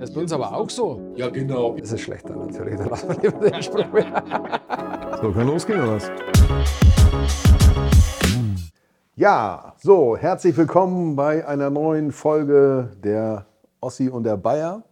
Das 0.00 0.08
ist 0.08 0.14
bei 0.14 0.22
uns 0.22 0.32
aber 0.32 0.56
auch 0.56 0.70
so. 0.70 0.98
Ja, 1.14 1.28
genau. 1.28 1.76
Das 1.76 1.92
ist 1.92 2.00
schlechter 2.00 2.34
natürlich. 2.34 2.74
Da 2.78 2.86
lassen 2.86 3.10
wir 3.10 3.16
lieber 3.20 3.50
den 3.50 3.62
Spruch 3.62 3.92
mehr. 3.92 4.24
So, 5.20 5.30
kann 5.30 5.46
losgehen 5.46 5.78
oder 5.78 5.96
was? 5.96 6.10
Ja, 9.14 9.74
so, 9.76 10.16
herzlich 10.16 10.56
willkommen 10.56 11.16
bei 11.16 11.46
einer 11.46 11.68
neuen 11.68 12.12
Folge 12.12 12.92
der 13.04 13.44
Ossi 13.82 14.08
und 14.08 14.24
der 14.24 14.38
Bayer. 14.38 14.82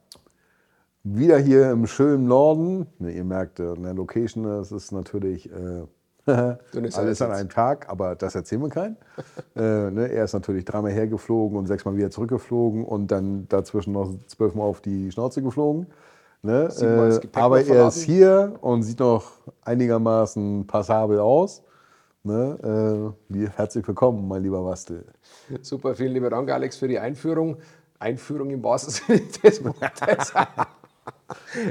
Wieder 1.05 1.39
hier 1.39 1.71
im 1.71 1.87
schönen 1.87 2.27
Norden. 2.27 2.87
Ihr 3.01 3.25
merkt, 3.25 3.61
äh, 3.61 3.73
in 3.73 3.85
der 3.85 3.95
Location, 3.95 4.45
das 4.45 4.73
ist 4.73 4.93
natürlich 4.93 5.51
äh, 5.51 5.87
nicht 6.75 6.97
alles 6.99 7.23
an 7.23 7.33
einem 7.33 7.49
Tag, 7.49 7.89
aber 7.89 8.15
das 8.15 8.35
erzählen 8.35 8.63
wir 8.63 8.69
keinen. 8.69 8.97
äh, 9.57 9.91
ne, 9.91 10.09
er 10.11 10.25
ist 10.25 10.33
natürlich 10.33 10.65
dreimal 10.65 10.93
hergeflogen 10.93 11.57
und 11.57 11.67
sechsmal 11.67 11.97
wieder 11.97 12.11
zurückgeflogen 12.11 12.85
und 12.85 13.09
dann 13.09 13.49
dazwischen 13.49 13.93
noch 13.93 14.15
zwölfmal 14.27 14.67
auf 14.67 14.81
die 14.81 15.11
Schnauze 15.11 15.43
geflogen. 15.43 15.87
Ne? 16.43 16.69
Äh, 16.81 17.29
aber 17.33 17.65
er 17.65 17.89
ist 17.89 18.03
hier 18.03 18.55
und 18.61 18.83
sieht 18.83 19.01
noch 19.01 19.33
einigermaßen 19.63 20.67
passabel 20.67 21.19
aus. 21.19 21.63
Ne? 22.23 23.15
Äh, 23.33 23.49
herzlich 23.57 23.87
willkommen, 23.87 24.29
mein 24.29 24.43
lieber 24.43 24.65
Wastel. 24.65 25.05
Super, 25.63 25.95
vielen 25.95 26.13
lieben 26.13 26.31
Dank, 26.31 26.51
Alex, 26.51 26.77
für 26.77 26.89
die 26.89 26.99
Einführung. 26.99 27.57
Einführung 27.99 28.51
im 28.51 28.63
wahrsten 28.63 28.93
Sinne 28.93 29.29
des 29.43 29.65
Wortes. 29.65 30.33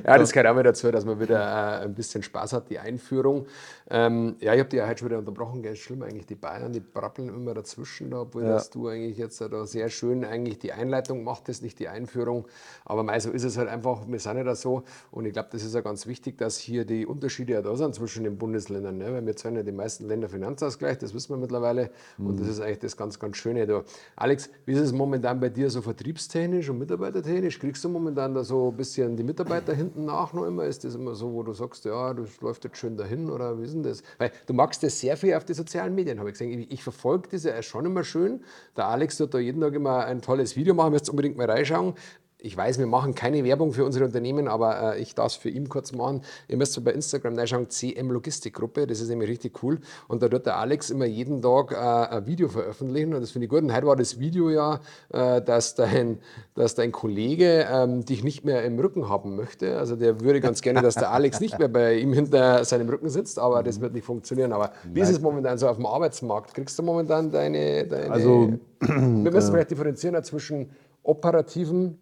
Ja, 0.06 0.18
das 0.18 0.32
gehört 0.32 0.48
auch 0.48 0.56
mal 0.56 0.64
dazu, 0.64 0.92
dass 0.92 1.06
man 1.06 1.20
wieder 1.20 1.40
äh, 1.40 1.86
ein 1.86 1.96
bisschen 1.96 2.22
Spaß 2.22 2.54
hat, 2.54 2.70
die 2.70 2.78
Einführung. 2.80 3.48
Ähm, 3.90 4.36
ja, 4.40 4.54
ich 4.54 4.60
habe 4.60 4.70
dich 4.70 4.78
ja 4.78 4.88
heute 4.88 5.00
schon 5.00 5.10
wieder 5.10 5.18
unterbrochen, 5.18 5.64
gell? 5.64 5.76
schlimm 5.76 6.04
eigentlich, 6.04 6.28
die 6.28 6.36
Bayern, 6.36 6.74
die 6.74 6.80
brabbeln 6.80 7.30
immer 7.30 7.54
dazwischen, 7.54 8.12
da, 8.12 8.22
obwohl 8.22 8.44
Ja. 8.44 8.50
dass 8.50 8.70
du 8.70 8.88
eigentlich 8.88 9.18
jetzt 9.18 9.42
da 9.42 9.66
sehr 9.66 9.90
schön 9.90 10.24
eigentlich 10.26 10.60
die 10.60 10.74
Einleitung 10.74 11.24
machtest, 11.24 11.64
nicht 11.64 11.80
die 11.80 11.88
Einführung. 11.88 12.46
Aber 12.86 13.02
mei, 13.04 13.20
so 13.20 13.32
ist 13.32 13.44
es 13.44 13.58
halt 13.58 13.70
einfach, 13.70 14.08
wir 14.08 14.20
sind 14.20 14.38
ja 14.38 14.44
da 14.44 14.56
so 14.56 14.84
und 15.10 15.26
ich 15.26 15.34
glaube, 15.34 15.50
das 15.52 15.64
ist 15.64 15.74
ja 15.74 15.82
ganz 15.82 16.06
wichtig, 16.06 16.38
dass 16.38 16.58
hier 16.58 16.86
die 16.86 17.06
Unterschiede 17.06 17.54
ja 17.54 17.62
da 17.62 17.76
sind 17.76 17.96
zwischen 17.96 18.26
den 18.26 18.38
Bundesländern, 18.38 18.98
ne? 18.98 19.12
weil 19.12 19.26
wir 19.26 19.36
zahlen 19.36 19.56
ja 19.56 19.64
die 19.64 19.72
meisten 19.72 20.08
Länder 20.08 20.30
Finanzausgleich, 20.30 20.98
das 21.00 21.14
wissen 21.14 21.30
wir 21.32 21.38
mittlerweile 21.38 21.90
und 22.18 22.40
das 22.40 22.48
ist 22.48 22.60
eigentlich 22.60 22.80
das 22.80 22.96
ganz, 22.98 23.18
ganz 23.20 23.38
Schöne 23.38 23.66
da. 23.66 23.84
Alex, 24.18 24.50
wie 24.66 24.74
ist 24.74 24.80
es 24.82 24.92
momentan 24.92 25.40
bei 25.40 25.50
dir 25.50 25.70
so 25.70 25.82
vertriebstechnisch 25.82 26.70
und 26.70 26.78
mitarbeitertechnisch? 26.78 27.58
Kriegst 27.58 27.84
du 27.84 27.90
momentan 27.90 28.36
da 28.36 28.44
so 28.44 28.70
ein 28.70 28.78
bisschen 28.78 29.16
die 29.16 29.24
Mitarbeiter 29.24 29.47
hinten 29.74 30.06
nach 30.06 30.34
noch 30.34 30.46
immer? 30.46 30.66
Ist 30.66 30.84
das 30.84 30.96
immer 30.96 31.16
so, 31.16 31.34
wo 31.34 31.44
du 31.44 31.54
sagst, 31.54 31.86
ja, 31.86 32.14
das 32.14 32.42
läuft 32.42 32.64
jetzt 32.64 32.78
schön 32.78 32.98
dahin 32.98 33.30
oder 33.30 33.60
wie 33.60 33.64
ist 33.64 33.74
denn 33.74 33.84
das? 33.84 34.04
Weil 34.18 34.32
du 34.46 34.54
magst 34.54 34.84
das 34.84 35.00
sehr 35.00 35.18
viel 35.18 35.34
auf 35.34 35.46
die 35.46 35.54
sozialen 35.54 35.96
Medien, 35.96 36.20
habe 36.20 36.30
ich 36.30 36.34
gesehen. 36.34 36.60
Ich, 36.60 36.72
ich 36.72 36.84
verfolge 36.84 37.30
das 37.32 37.44
ja 37.44 37.62
schon 37.62 37.86
immer 37.86 38.04
schön. 38.04 38.44
Der 38.76 38.88
Alex 38.88 39.18
tut 39.18 39.34
da 39.34 39.40
jeden 39.40 39.62
Tag 39.62 39.74
immer 39.74 40.06
ein 40.06 40.22
tolles 40.22 40.56
Video 40.56 40.74
machen, 40.74 40.92
müsst 40.92 41.10
unbedingt 41.10 41.38
mal 41.38 41.50
reinschauen. 41.50 41.94
Ich 42.40 42.56
weiß, 42.56 42.78
wir 42.78 42.86
machen 42.86 43.16
keine 43.16 43.44
Werbung 43.44 43.74
für 43.74 43.84
unsere 43.84 44.06
Unternehmen, 44.06 44.48
aber 44.48 44.94
äh, 44.96 45.02
ich 45.02 45.16
darf 45.16 45.32
es 45.32 45.36
für 45.36 45.50
ihn 45.50 45.70
kurz 45.70 45.92
machen. 45.92 46.22
Ihr 46.48 46.58
müsst 46.58 46.82
bei 46.84 46.92
Instagram 46.92 47.36
reinschauen, 47.36 47.68
CM 47.72 48.12
Logistikgruppe, 48.12 48.86
das 48.86 49.02
ist 49.02 49.10
nämlich 49.10 49.28
richtig 49.28 49.64
cool. 49.64 49.80
Und 50.08 50.22
da 50.22 50.32
wird 50.32 50.46
der 50.46 50.58
Alex 50.58 50.92
immer 50.92 51.06
jeden 51.06 51.42
Tag 51.42 51.72
äh, 51.72 51.76
ein 51.76 52.28
Video 52.28 52.48
veröffentlichen 52.48 53.16
und 53.16 53.22
das 53.22 53.32
finde 53.32 53.46
ich 53.46 53.50
gut. 53.50 53.64
Und 53.64 53.74
heute 53.74 53.88
war 53.88 53.96
das 53.96 54.20
Video 54.20 54.52
ja, 54.52 54.80
äh, 55.10 55.42
dass, 55.42 55.74
dein, 55.74 56.20
dass 56.54 56.76
dein 56.76 56.92
Kollege 56.92 57.66
ähm, 57.72 58.06
dich 58.06 58.24
nicht 58.24 58.46
mehr 58.46 58.64
im 58.66 58.78
Rücken 58.78 59.10
haben 59.10 59.36
möchte. 59.36 59.80
Also 59.80 59.96
der 59.96 60.22
würde 60.22 60.40
ganz 60.40 60.62
gerne, 60.62 60.84
dass 60.84 60.94
der 60.94 61.10
Alex 61.10 61.40
nicht 61.40 61.58
mehr 61.58 61.70
bei 61.70 61.96
ihm 61.96 62.14
hinter 62.14 62.64
seinem 62.66 62.88
Rücken 62.88 63.10
sitzt, 63.10 63.40
aber 63.40 63.64
das 63.64 63.82
wird 63.82 63.94
nicht 63.94 64.06
funktionieren. 64.06 64.54
Aber 64.54 64.74
wie 64.94 65.00
ist 65.00 65.10
es 65.10 65.20
momentan 65.20 65.58
so 65.58 65.68
auf 65.68 65.78
dem 65.78 65.88
Arbeitsmarkt? 65.88 66.54
Kriegst 66.54 66.78
du 66.78 66.84
momentan 66.84 67.32
deine... 67.32 67.88
deine 67.88 68.12
Also, 68.12 68.54
wir 68.80 69.32
müssen 69.32 69.52
vielleicht 69.52 69.72
differenzieren 69.72 70.24
zwischen 70.24 70.70
operativen 71.02 71.98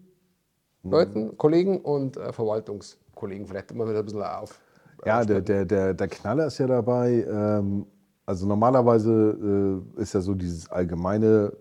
Leuten, 0.89 1.38
Kollegen 1.38 1.81
und 1.81 2.17
äh, 2.17 2.31
Verwaltungskollegen. 2.31 3.47
Vielleicht 3.47 3.72
immer 3.72 3.88
wieder 3.88 4.00
ein 4.00 4.05
bisschen 4.05 4.23
auf. 4.23 4.59
Ja, 5.05 5.23
der, 5.23 5.41
der, 5.41 5.66
der, 5.66 5.94
der 5.94 6.08
Knaller 6.08 6.47
ist 6.47 6.58
ja 6.58 6.67
dabei. 6.67 7.25
Ähm, 7.30 7.86
also 8.25 8.47
normalerweise 8.47 9.84
äh, 9.97 10.01
ist 10.01 10.13
ja 10.13 10.22
so 10.22 10.34
dieses 10.34 10.69
allgemeine, 10.69 11.53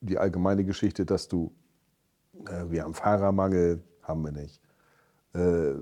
die 0.00 0.18
allgemeine 0.18 0.64
Geschichte, 0.64 1.06
dass 1.06 1.28
du, 1.28 1.52
äh, 2.46 2.70
wir 2.70 2.82
haben 2.82 2.94
Fahrermangel, 2.94 3.82
haben 4.02 4.24
wir 4.24 4.32
nicht. 4.32 4.60
Äh, 5.34 5.74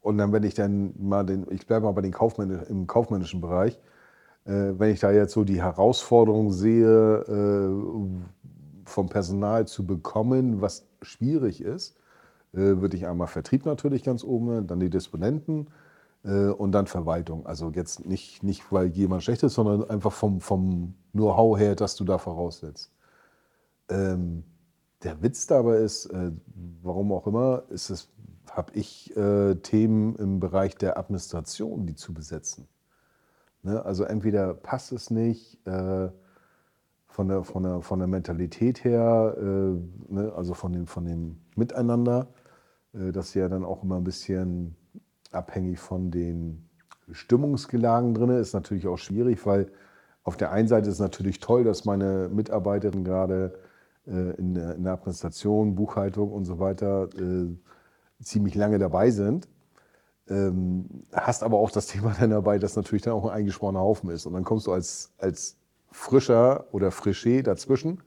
und 0.00 0.18
dann, 0.18 0.32
wenn 0.32 0.44
ich 0.44 0.54
dann 0.54 0.94
mal 0.98 1.24
den, 1.24 1.46
ich 1.50 1.66
bleibe 1.66 1.86
mal 1.86 1.92
bei 1.92 2.02
den 2.02 2.12
Kaufmänn 2.12 2.62
im 2.68 2.86
kaufmännischen 2.86 3.40
Bereich, 3.40 3.78
äh, 4.44 4.72
wenn 4.78 4.90
ich 4.90 5.00
da 5.00 5.10
jetzt 5.10 5.32
so 5.32 5.44
die 5.44 5.60
Herausforderung 5.60 6.52
sehe, 6.52 7.24
äh, 7.28 8.39
vom 8.90 9.08
Personal 9.08 9.66
zu 9.66 9.86
bekommen, 9.86 10.60
was 10.60 10.86
schwierig 11.02 11.62
ist, 11.62 11.96
äh, 12.52 12.58
würde 12.58 12.96
ich 12.96 13.06
einmal 13.06 13.28
Vertrieb 13.28 13.64
natürlich 13.64 14.02
ganz 14.02 14.24
oben, 14.24 14.66
dann 14.66 14.80
die 14.80 14.90
Disponenten 14.90 15.68
äh, 16.24 16.48
und 16.48 16.72
dann 16.72 16.86
Verwaltung. 16.86 17.46
Also 17.46 17.70
jetzt 17.70 18.06
nicht, 18.06 18.42
nicht 18.42 18.72
weil 18.72 18.86
jemand 18.88 19.22
schlecht 19.22 19.42
ist, 19.42 19.54
sondern 19.54 19.88
einfach 19.88 20.12
vom, 20.12 20.40
vom 20.40 20.94
Know-how 21.12 21.58
her, 21.58 21.74
das 21.74 21.96
du 21.96 22.04
da 22.04 22.18
voraussetzt. 22.18 22.92
Ähm, 23.88 24.44
der 25.02 25.22
Witz 25.22 25.46
dabei 25.46 25.76
ist, 25.76 26.06
äh, 26.06 26.32
warum 26.82 27.12
auch 27.12 27.26
immer, 27.26 27.62
ist 27.70 27.90
es, 27.90 28.08
habe 28.50 28.72
ich 28.74 29.14
Themen 29.62 30.16
im 30.16 30.40
Bereich 30.40 30.74
der 30.74 30.98
Administration, 30.98 31.86
die 31.86 31.94
zu 31.94 32.12
besetzen. 32.12 32.66
Ne? 33.62 33.84
Also 33.84 34.04
entweder 34.04 34.54
passt 34.54 34.92
es 34.92 35.10
nicht 35.10 35.64
äh, 35.66 36.08
von, 37.10 37.28
der, 37.28 37.44
von, 37.44 37.62
der, 37.64 37.82
von 37.82 37.98
der 37.98 38.08
Mentalität 38.08 38.84
her, 38.84 39.36
äh, 39.36 40.12
ne? 40.12 40.32
also 40.34 40.54
von 40.54 40.72
dem, 40.72 40.86
von 40.86 41.04
dem 41.04 41.38
Miteinander, 41.56 42.28
äh, 42.94 43.12
das 43.12 43.34
ja 43.34 43.48
dann 43.48 43.64
auch 43.64 43.82
immer 43.82 43.96
ein 43.96 44.04
bisschen 44.04 44.76
abhängig 45.32 45.80
von 45.80 46.10
den 46.10 46.68
Stimmungsgelagen 47.10 48.14
drin. 48.14 48.30
Ist 48.30 48.54
natürlich 48.54 48.86
auch 48.86 48.98
schwierig, 48.98 49.44
weil 49.44 49.70
auf 50.22 50.36
der 50.36 50.52
einen 50.52 50.68
Seite 50.68 50.88
ist 50.88 50.94
es 50.94 51.00
natürlich 51.00 51.40
toll, 51.40 51.64
dass 51.64 51.84
meine 51.84 52.28
Mitarbeiterinnen 52.28 53.04
gerade 53.04 53.58
äh, 54.06 54.36
in, 54.36 54.54
der, 54.54 54.76
in 54.76 54.84
der 54.84 54.92
Administration, 54.92 55.74
Buchhaltung 55.74 56.32
und 56.32 56.44
so 56.44 56.60
weiter 56.60 57.08
äh, 57.18 57.56
ziemlich 58.22 58.54
lange 58.54 58.78
dabei 58.78 59.10
sind. 59.10 59.48
Ähm, 60.28 61.04
hast 61.12 61.42
aber 61.42 61.58
auch 61.58 61.72
das 61.72 61.88
Thema 61.88 62.14
dann 62.20 62.30
dabei, 62.30 62.58
dass 62.60 62.76
natürlich 62.76 63.02
dann 63.02 63.14
auch 63.14 63.24
ein 63.24 63.36
eingeschworener 63.36 63.80
Haufen 63.80 64.10
ist. 64.10 64.26
Und 64.26 64.34
dann 64.34 64.44
kommst 64.44 64.68
du 64.68 64.72
als, 64.72 65.12
als 65.18 65.59
Frischer 65.90 66.66
oder 66.72 66.90
Frisché 66.90 67.42
dazwischen. 67.42 68.02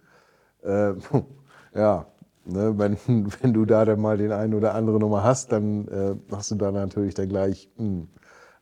Äh, 0.64 0.94
ja, 1.76 2.08
ne, 2.46 2.78
wenn, 2.78 2.98
wenn 3.42 3.54
du 3.54 3.66
da 3.66 3.86
dann 3.86 4.02
mal 4.02 4.18
den 4.18 4.32
einen 4.32 4.54
oder 4.54 4.74
anderen 4.76 5.00
Nummer 5.00 5.24
hast, 5.24 5.52
dann 5.52 5.88
äh, 5.88 6.16
hast 6.32 6.52
du 6.52 6.56
da 6.56 6.72
natürlich 6.72 7.14
dann 7.14 7.30
gleich, 7.30 7.70
hm, 7.78 8.08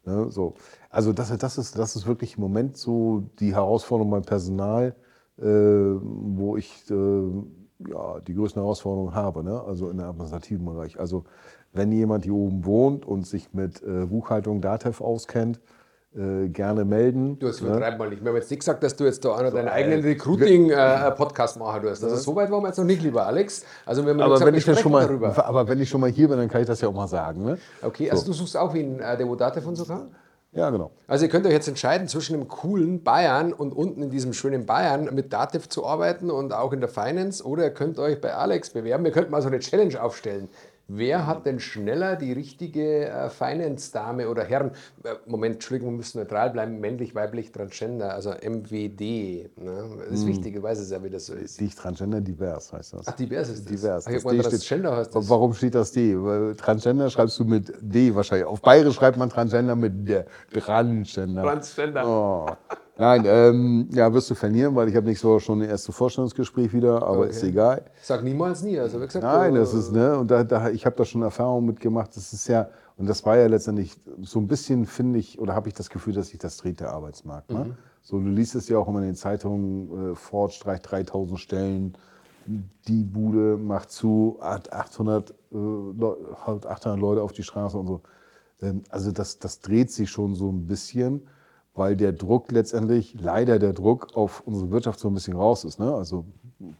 ne, 0.05 0.27
so. 0.29 0.55
Also 0.89 1.13
das, 1.13 1.35
das, 1.37 1.57
ist, 1.57 1.77
das 1.77 1.95
ist 1.95 2.07
wirklich 2.07 2.35
im 2.35 2.41
Moment 2.41 2.77
so 2.77 3.29
die 3.39 3.55
Herausforderung 3.55 4.11
beim 4.11 4.23
Personal, 4.23 4.95
äh, 5.37 5.43
wo 5.43 6.57
ich 6.57 6.89
äh, 6.89 7.23
ja, 7.89 8.19
die 8.19 8.33
größten 8.33 8.61
Herausforderungen 8.61 9.15
habe, 9.15 9.43
ne? 9.43 9.61
also 9.63 9.89
in 9.89 9.97
der 9.97 10.07
administrativen 10.07 10.65
Bereich. 10.65 10.99
Also 10.99 11.23
wenn 11.73 11.91
jemand 11.91 12.25
hier 12.25 12.33
oben 12.33 12.65
wohnt 12.65 13.05
und 13.05 13.25
sich 13.25 13.53
mit 13.53 13.81
äh, 13.81 14.05
Buchhaltung, 14.05 14.61
Datev 14.61 15.01
auskennt, 15.01 15.59
äh, 16.13 16.49
gerne 16.49 16.83
melden. 16.83 17.39
Du 17.39 17.47
hast 17.47 17.61
ne? 17.61 17.69
übertreib 17.69 17.97
mal 17.97 18.09
nicht. 18.09 18.21
Wir 18.21 18.29
haben 18.29 18.35
jetzt 18.35 18.49
nicht 18.49 18.59
gesagt, 18.59 18.83
dass 18.83 18.95
du 18.95 19.05
jetzt 19.05 19.23
da 19.23 19.35
einer 19.35 19.49
deinen 19.49 19.67
äh, 19.67 19.71
eigenen 19.71 20.01
Recruiting-Podcast 20.01 21.57
machen 21.57 21.83
wirst. 21.83 22.03
Also 22.03 22.17
so 22.17 22.35
weit 22.35 22.51
waren 22.51 22.61
wir 22.61 22.67
jetzt 22.67 22.77
noch 22.77 22.85
nicht, 22.85 23.01
lieber 23.01 23.25
Alex. 23.25 23.63
Also 23.85 24.03
wir 24.03 24.11
haben 24.11 24.19
Aber 24.19 24.33
gesagt, 24.33 24.51
wenn, 24.51 24.55
ich 24.55 24.79
schon 24.79 24.91
mal, 24.91 25.07
darüber. 25.07 25.45
aber 25.45 25.67
wenn 25.69 25.79
ich 25.79 25.87
schon 25.87 26.01
mal 26.01 26.09
hier 26.09 26.27
bin, 26.27 26.37
dann 26.37 26.49
kann 26.49 26.61
ich 26.61 26.67
das 26.67 26.81
ja 26.81 26.89
auch 26.89 26.93
mal 26.93 27.07
sagen. 27.07 27.45
Ne? 27.45 27.57
Okay, 27.81 28.11
also 28.11 28.25
du 28.25 28.33
suchst 28.33 28.57
auch 28.57 28.73
wie 28.73 28.81
ein 28.81 28.99
äh, 28.99 29.17
Devodate 29.17 29.61
von 29.61 29.75
sogar? 29.75 30.07
Ja, 30.53 30.69
genau. 30.69 30.91
Also 31.07 31.23
ihr 31.23 31.31
könnt 31.31 31.45
euch 31.45 31.53
jetzt 31.53 31.69
entscheiden 31.69 32.09
zwischen 32.09 32.33
dem 32.33 32.49
coolen 32.49 33.03
Bayern 33.03 33.53
und 33.53 33.71
unten 33.71 34.03
in 34.03 34.09
diesem 34.09 34.33
schönen 34.33 34.65
Bayern 34.65 35.07
mit 35.13 35.31
Dativ 35.31 35.69
zu 35.69 35.85
arbeiten 35.85 36.29
und 36.29 36.51
auch 36.51 36.73
in 36.73 36.81
der 36.81 36.89
Finance 36.89 37.41
oder 37.45 37.63
ihr 37.63 37.73
könnt 37.73 37.97
euch 37.99 38.19
bei 38.19 38.33
Alex 38.33 38.71
bewerben. 38.71 39.05
Wir 39.05 39.13
könnten 39.13 39.31
mal 39.31 39.41
so 39.41 39.47
eine 39.47 39.59
Challenge 39.59 40.01
aufstellen. 40.03 40.49
Wer 40.93 41.25
hat 41.25 41.45
denn 41.45 41.61
schneller 41.61 42.17
die 42.17 42.33
richtige 42.33 43.07
äh, 43.07 43.29
Finance-Dame 43.29 44.27
oder 44.27 44.43
Herren? 44.43 44.71
Äh, 45.03 45.13
Moment, 45.25 45.55
Entschuldigung, 45.55 45.93
wir 45.93 45.97
müssen 45.97 46.17
neutral 46.19 46.49
bleiben. 46.49 46.81
Männlich, 46.81 47.15
weiblich, 47.15 47.53
Transgender, 47.53 48.13
also 48.13 48.31
MWD. 48.31 48.99
Ne? 49.57 49.89
Das 50.09 50.19
ist 50.19 50.27
wichtig, 50.27 50.57
ich 50.57 50.61
weiß 50.61 50.79
es 50.79 50.91
ja, 50.91 51.01
wie 51.01 51.09
das 51.09 51.27
so 51.27 51.33
ist. 51.33 51.61
Nicht 51.61 51.77
Transgender, 51.77 52.19
divers 52.19 52.73
heißt 52.73 52.93
das. 52.93 53.07
Ach, 53.07 53.15
divers 53.15 53.47
ist 53.47 53.69
das. 53.69 53.71
divers. 53.73 54.05
Ach, 54.05 54.11
Das 54.11 54.23
meine, 54.25 54.41
Transgender 54.41 54.97
heißt 54.97 55.15
das. 55.15 55.29
Warum 55.29 55.53
steht 55.53 55.75
das 55.75 55.93
D? 55.93 56.13
Weil 56.17 56.55
Transgender 56.57 57.09
schreibst 57.09 57.39
du 57.39 57.45
mit 57.45 57.73
D 57.79 58.13
wahrscheinlich. 58.13 58.45
Auf 58.47 58.61
Bayerisch 58.61 58.95
schreibt 58.95 59.17
man 59.17 59.29
Transgender 59.29 59.77
mit 59.77 60.05
D. 60.05 60.25
Transgender. 60.53 61.43
Transgender. 61.43 62.05
Oh. 62.05 62.47
Nein, 63.01 63.23
ähm, 63.25 63.89
ja, 63.93 64.13
wirst 64.13 64.29
du 64.29 64.35
verlieren, 64.35 64.75
weil 64.75 64.87
ich 64.87 64.95
habe 64.95 65.07
nicht 65.07 65.19
so 65.19 65.39
schon 65.39 65.61
das 65.61 65.69
erste 65.69 65.91
Vorstellungsgespräch 65.91 66.71
wieder, 66.71 67.01
aber 67.01 67.27
ist 67.27 67.41
egal. 67.41 67.85
Sag 68.03 68.23
niemals 68.23 68.61
nie. 68.61 68.77
Also 68.77 68.99
gesagt, 68.99 69.23
Nein, 69.23 69.55
äh, 69.55 69.57
das 69.57 69.73
ist, 69.73 69.91
ne, 69.91 70.19
und 70.19 70.29
da, 70.29 70.43
da, 70.43 70.69
ich 70.69 70.85
habe 70.85 70.95
da 70.95 71.03
schon 71.03 71.23
Erfahrungen 71.23 71.65
mitgemacht. 71.65 72.15
Das 72.15 72.31
ist 72.31 72.47
ja, 72.47 72.69
und 72.97 73.09
das 73.09 73.25
war 73.25 73.37
ja 73.37 73.47
letztendlich 73.47 73.99
so 74.21 74.37
ein 74.37 74.47
bisschen, 74.47 74.85
finde 74.85 75.17
ich, 75.17 75.39
oder 75.39 75.55
habe 75.55 75.67
ich 75.67 75.73
das 75.73 75.89
Gefühl, 75.89 76.13
dass 76.13 76.27
sich 76.27 76.37
das 76.37 76.57
dreht, 76.57 76.79
der 76.79 76.91
Arbeitsmarkt. 76.91 77.49
Ne? 77.49 77.75
So, 78.03 78.19
du 78.19 78.29
liest 78.29 78.53
es 78.53 78.69
ja 78.69 78.77
auch 78.77 78.87
immer 78.87 78.99
in 78.99 79.05
den 79.05 79.15
Zeitungen, 79.15 80.11
äh, 80.11 80.15
Ford 80.15 80.53
streicht 80.53 80.91
3000 80.91 81.39
Stellen, 81.39 81.97
die 82.87 83.03
Bude 83.03 83.57
macht 83.57 83.89
zu, 83.89 84.37
hat 84.41 84.71
800, 84.71 85.33
äh, 85.51 85.55
800 86.45 86.99
Leute 86.99 87.23
auf 87.23 87.31
die 87.31 87.41
Straße 87.41 87.79
und 87.79 87.87
so. 87.87 88.01
Ähm, 88.61 88.83
also 88.91 89.11
das, 89.11 89.39
das 89.39 89.59
dreht 89.59 89.89
sich 89.89 90.11
schon 90.11 90.35
so 90.35 90.51
ein 90.51 90.67
bisschen, 90.67 91.23
weil 91.73 91.95
der 91.95 92.11
Druck 92.11 92.51
letztendlich, 92.51 93.15
leider 93.19 93.59
der 93.59 93.73
Druck 93.73 94.15
auf 94.15 94.41
unsere 94.45 94.71
Wirtschaft 94.71 94.99
so 94.99 95.07
ein 95.07 95.13
bisschen 95.13 95.35
raus 95.35 95.63
ist. 95.63 95.79
Ne? 95.79 95.93
Also 95.93 96.25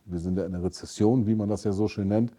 wir 0.05 0.19
sind 0.19 0.37
ja 0.37 0.45
in 0.45 0.51
der 0.51 0.63
Rezession, 0.63 1.27
wie 1.27 1.35
man 1.35 1.49
das 1.49 1.63
ja 1.63 1.71
so 1.71 1.87
schön 1.87 2.09
nennt. 2.09 2.31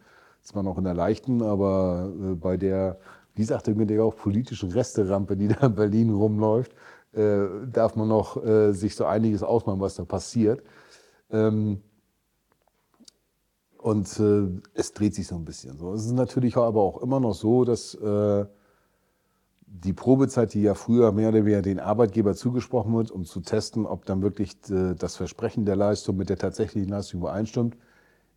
Ist 0.43 0.55
man 0.55 0.65
noch 0.65 0.77
in 0.77 0.85
der 0.85 0.95
leichten, 0.95 1.43
aber 1.43 2.13
äh, 2.21 2.35
bei 2.35 2.57
der, 2.57 2.99
wie 3.35 3.45
sagte 3.45 3.75
mir 3.75 3.87
der 3.87 4.05
auch, 4.05 4.17
politischen 4.17 4.71
Resterampe, 4.71 5.37
die 5.37 5.49
da 5.49 5.67
in 5.67 5.75
Berlin 5.75 6.13
rumläuft, 6.13 6.73
äh, 7.13 7.45
darf 7.71 7.97
man 7.97 8.09
noch 8.09 8.43
äh, 8.45 8.73
sich 8.73 8.97
so 8.97 9.05
einiges 9.05 9.43
ausmalen, 9.43 9.81
was 9.81 9.95
da 9.95 10.05
passiert. 10.05 10.63
Ähm, 11.31 11.81
und 13.79 14.21
äh, 14.21 14.49
es 14.75 14.93
dreht 14.93 15.15
sich 15.15 15.27
so 15.27 15.37
ein 15.37 15.45
bisschen 15.45 15.79
so. 15.79 15.93
Es 15.93 16.05
ist 16.05 16.13
natürlich 16.13 16.57
aber 16.57 16.81
auch 16.81 17.03
immer 17.03 17.21
noch 17.21 17.35
so, 17.35 17.65
dass 17.65 17.95
äh, 17.95 18.47
die 19.75 19.93
Probezeit, 19.95 20.53
die 20.55 20.63
ja 20.63 20.75
früher 20.75 21.13
mehr 21.13 21.31
oder 21.31 21.45
weniger 21.45 21.63
den 21.63 21.81
Arbeitgeber 21.81 22.35
zugesprochen 22.35 22.95
wird, 22.95 23.11
um 23.11 23.25
zu 23.25 23.41
testen, 23.41 23.87
ob 23.87 24.05
dann 24.05 24.23
wirklich 24.23 24.57
äh, 24.71 24.95
das 24.95 25.17
Versprechen 25.17 25.65
der 25.65 25.77
Leistung 25.77 26.17
mit 26.17 26.29
der 26.29 26.39
tatsächlichen 26.39 26.91
Leistung 26.91 27.21
übereinstimmt, 27.21 27.77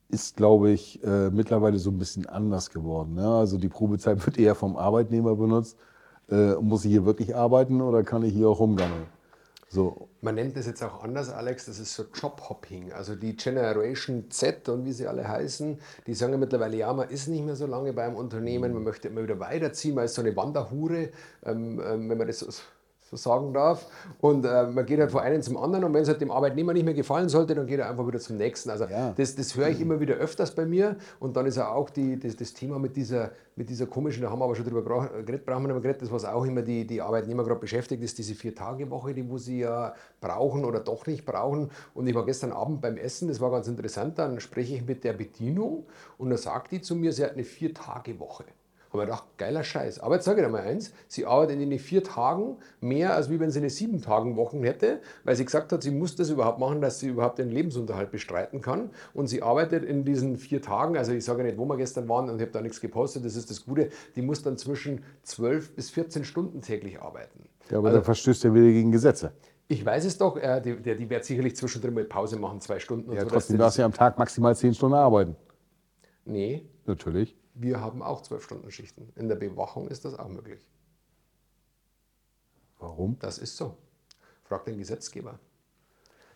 ist, 0.10 0.38
glaube 0.38 0.72
ich, 0.72 1.04
äh, 1.04 1.30
mittlerweile 1.32 1.78
so 1.80 1.92
ein 1.92 1.98
bisschen 1.98 2.26
anders 2.26 2.70
geworden. 2.70 3.16
Ne? 3.16 3.28
Also 3.28 3.58
die 3.58 3.70
Probezeit 3.70 4.26
wird 4.26 4.38
eher 4.38 4.56
vom 4.56 4.78
Arbeitnehmer 4.78 5.36
benutzt. 5.36 5.78
Äh, 6.30 6.56
muss 6.56 6.86
ich 6.86 6.92
hier 6.92 7.06
wirklich 7.06 7.36
arbeiten 7.36 7.82
oder 7.82 8.04
kann 8.04 8.24
ich 8.24 8.34
hier 8.34 8.50
auch 8.50 8.60
rumgammeln? 8.60 9.08
So. 9.76 10.08
Man 10.22 10.36
nennt 10.36 10.56
das 10.56 10.68
jetzt 10.68 10.82
auch 10.84 11.04
anders, 11.04 11.30
Alex, 11.30 11.66
das 11.66 11.80
ist 11.80 11.94
so 11.94 12.06
Jobhopping. 12.14 12.94
Also 12.94 13.14
die 13.18 13.36
Generation 13.36 14.32
Z 14.32 14.70
und 14.70 14.86
wie 14.86 14.94
sie 14.94 15.06
alle 15.06 15.28
heißen, 15.28 15.78
die 16.08 16.14
sagen 16.14 16.32
ja 16.32 16.38
mittlerweile, 16.38 16.78
ja, 16.78 16.94
man 16.94 17.10
ist 17.10 17.28
nicht 17.28 17.44
mehr 17.44 17.58
so 17.58 17.68
lange 17.68 17.92
beim 17.92 18.16
Unternehmen, 18.16 18.72
man 18.74 18.84
möchte 18.84 19.10
immer 19.10 19.24
wieder 19.24 19.38
weiterziehen, 19.42 19.94
man 19.96 20.06
ist 20.06 20.14
so 20.14 20.22
eine 20.22 20.34
Wanderhure, 20.38 21.10
ähm, 21.44 21.82
ähm, 21.86 22.10
wenn 22.10 22.18
man 22.18 22.26
das 22.26 22.42
so 23.10 23.18
sagen 23.18 23.54
darf. 23.54 23.86
Und 24.20 24.46
äh, 24.46 24.68
man 24.68 24.86
geht 24.86 25.00
halt 25.00 25.12
von 25.12 25.22
einem 25.22 25.42
zum 25.42 25.58
anderen 25.58 25.86
und 25.86 25.94
wenn 25.94 26.02
es 26.02 26.08
halt 26.08 26.22
dem 26.22 26.32
Arbeitnehmer 26.32 26.74
nicht 26.74 26.86
mehr 26.86 26.94
gefallen 26.94 27.30
sollte, 27.30 27.54
dann 27.54 27.68
geht 27.68 27.80
er 27.80 27.90
einfach 27.90 28.08
wieder 28.08 28.20
zum 28.20 28.38
nächsten. 28.38 28.70
Also 28.72 28.86
ja. 28.86 29.14
das, 29.16 29.36
das 29.36 29.56
höre 29.56 29.70
ich 29.70 29.80
immer 29.80 30.00
wieder 30.00 30.16
öfters 30.16 30.54
bei 30.54 30.66
mir. 30.66 30.96
Und 31.20 31.38
dann 31.38 31.46
ist 31.46 31.58
ja 31.58 31.70
auch 31.70 31.90
die, 31.90 32.20
das, 32.20 32.36
das 32.36 32.54
Thema 32.54 32.80
mit 32.80 32.96
dieser, 32.96 33.32
mit 33.56 33.70
dieser 33.70 33.86
komischen, 33.86 34.24
da 34.24 34.32
haben 34.32 34.40
wir 34.40 34.46
aber 34.46 34.56
schon 34.56 34.66
drüber 34.66 34.84
geredet, 34.84 35.46
brauchen 35.46 35.64
wir 35.64 35.68
nicht 35.68 35.76
mehr 35.76 35.82
geredet, 35.82 36.02
das 36.02 36.12
was 36.12 36.26
auch 36.26 36.46
immer 36.46 36.64
die, 36.64 36.86
die 36.86 37.02
Arbeitnehmer 37.02 37.44
gerade 37.44 37.60
beschäftigt, 37.60 38.04
ist 38.04 38.18
diese 38.18 38.34
Vier-Tage-Woche, 38.34 39.14
die 39.14 39.30
wo 39.30 39.38
sie 39.38 39.60
ja 39.60 39.94
brauchen 40.20 40.66
oder 40.66 40.80
doch 40.80 41.06
nicht 41.06 41.26
brauchen. 41.26 41.70
Und 41.94 42.08
ich 42.08 42.16
war 42.16 42.26
gestern 42.26 42.52
Abend 42.52 42.82
beim 42.82 42.98
Essen, 42.98 43.28
das 43.28 43.40
war 43.40 43.52
ganz 43.52 43.68
interessant, 43.68 44.18
dann 44.18 44.40
spreche 44.40 44.76
ich 44.76 44.86
mit 44.86 45.04
der 45.04 45.14
Bedienung 45.14 45.86
und 46.18 46.30
dann 46.30 46.40
sagt 46.40 46.72
die 46.72 46.82
zu 46.82 46.96
mir, 46.96 47.14
sie 47.14 47.24
hat 47.24 47.34
eine 47.34 47.44
Vier-Tage-Woche. 47.44 48.46
Aber 48.96 49.04
ich 49.04 49.10
dachte, 49.10 49.28
geiler 49.38 49.64
Scheiß. 49.64 50.00
Aber 50.00 50.16
jetzt 50.16 50.24
sage 50.24 50.40
ich 50.40 50.48
dir 50.48 50.52
mal 50.52 50.62
eins, 50.62 50.94
sie 51.08 51.26
arbeitet 51.26 51.60
in 51.60 51.70
den 51.70 51.80
vier 51.80 52.02
Tagen 52.02 52.56
mehr, 52.80 53.14
als 53.14 53.30
wie 53.30 53.40
wenn 53.42 53.52
sie 53.52 53.60
eine 53.60 53.70
sieben 53.70 54.02
Tagen 54.02 54.38
Wochen 54.38 54.64
hätte, 54.64 55.02
weil 55.26 55.36
sie 55.36 55.44
gesagt 55.44 55.74
hat, 55.74 55.84
sie 55.84 55.92
muss 55.92 56.16
das 56.16 56.30
überhaupt 56.30 56.60
machen, 56.60 56.80
dass 56.80 57.00
sie 57.00 57.10
überhaupt 57.10 57.40
den 57.40 57.50
Lebensunterhalt 57.50 58.12
bestreiten 58.12 58.62
kann. 58.62 58.90
Und 59.14 59.28
sie 59.28 59.42
arbeitet 59.42 59.84
in 59.84 60.06
diesen 60.06 60.38
vier 60.38 60.62
Tagen, 60.62 60.98
also 60.98 61.12
ich 61.12 61.26
sage 61.26 61.44
nicht, 61.44 61.58
wo 61.58 61.66
wir 61.66 61.76
gestern 61.76 62.08
waren 62.08 62.30
und 62.30 62.38
ich 62.38 62.42
habe 62.44 62.52
da 62.52 62.62
nichts 62.62 62.80
gepostet, 62.80 63.26
das 63.26 63.36
ist 63.36 63.50
das 63.50 63.66
Gute, 63.66 63.90
die 64.16 64.22
muss 64.22 64.42
dann 64.42 64.58
zwischen 64.58 65.04
12 65.24 65.76
bis 65.76 65.90
14 65.90 66.24
Stunden 66.24 66.62
täglich 66.62 67.02
arbeiten. 67.02 67.50
Ja, 67.70 67.80
aber 67.80 67.88
also, 67.88 67.98
dann 67.98 68.06
verstößt 68.06 68.46
er 68.46 68.54
wieder 68.54 68.68
gegen 68.68 68.92
Gesetze. 68.92 69.34
Ich 69.68 69.84
weiß 69.84 70.06
es 70.06 70.18
doch, 70.18 70.38
äh, 70.38 70.62
die, 70.62 70.76
die, 70.82 70.96
die, 70.96 71.10
wird 71.10 71.26
sicherlich 71.26 71.56
zwischendrin 71.56 71.94
mal 71.94 72.06
Pause 72.06 72.38
machen, 72.38 72.62
zwei 72.62 72.80
Stunden. 72.80 73.10
Und 73.10 73.16
ja, 73.16 73.24
so, 73.24 73.30
trotzdem 73.30 73.58
darfst 73.58 73.78
du 73.78 73.82
ja 73.82 73.88
am 73.88 73.94
Tag 73.94 74.18
maximal 74.20 74.56
zehn 74.56 74.74
Stunden 74.74 74.96
arbeiten. 74.96 75.36
Nee. 76.26 76.66
Natürlich. 76.86 77.36
Wir 77.56 77.80
haben 77.80 78.04
auch 78.04 78.22
zwölf 78.22 78.44
Stunden 78.44 78.70
Schichten. 78.70 79.12
In 79.16 79.30
der 79.30 79.36
Bewachung 79.36 79.88
ist 79.88 80.04
das 80.04 80.14
auch 80.14 80.28
möglich. 80.28 80.70
Warum? 82.80 83.18
Das 83.20 83.38
ist 83.38 83.56
so. 83.56 83.78
Frag 84.44 84.66
den 84.66 84.78
Gesetzgeber. 84.78 85.40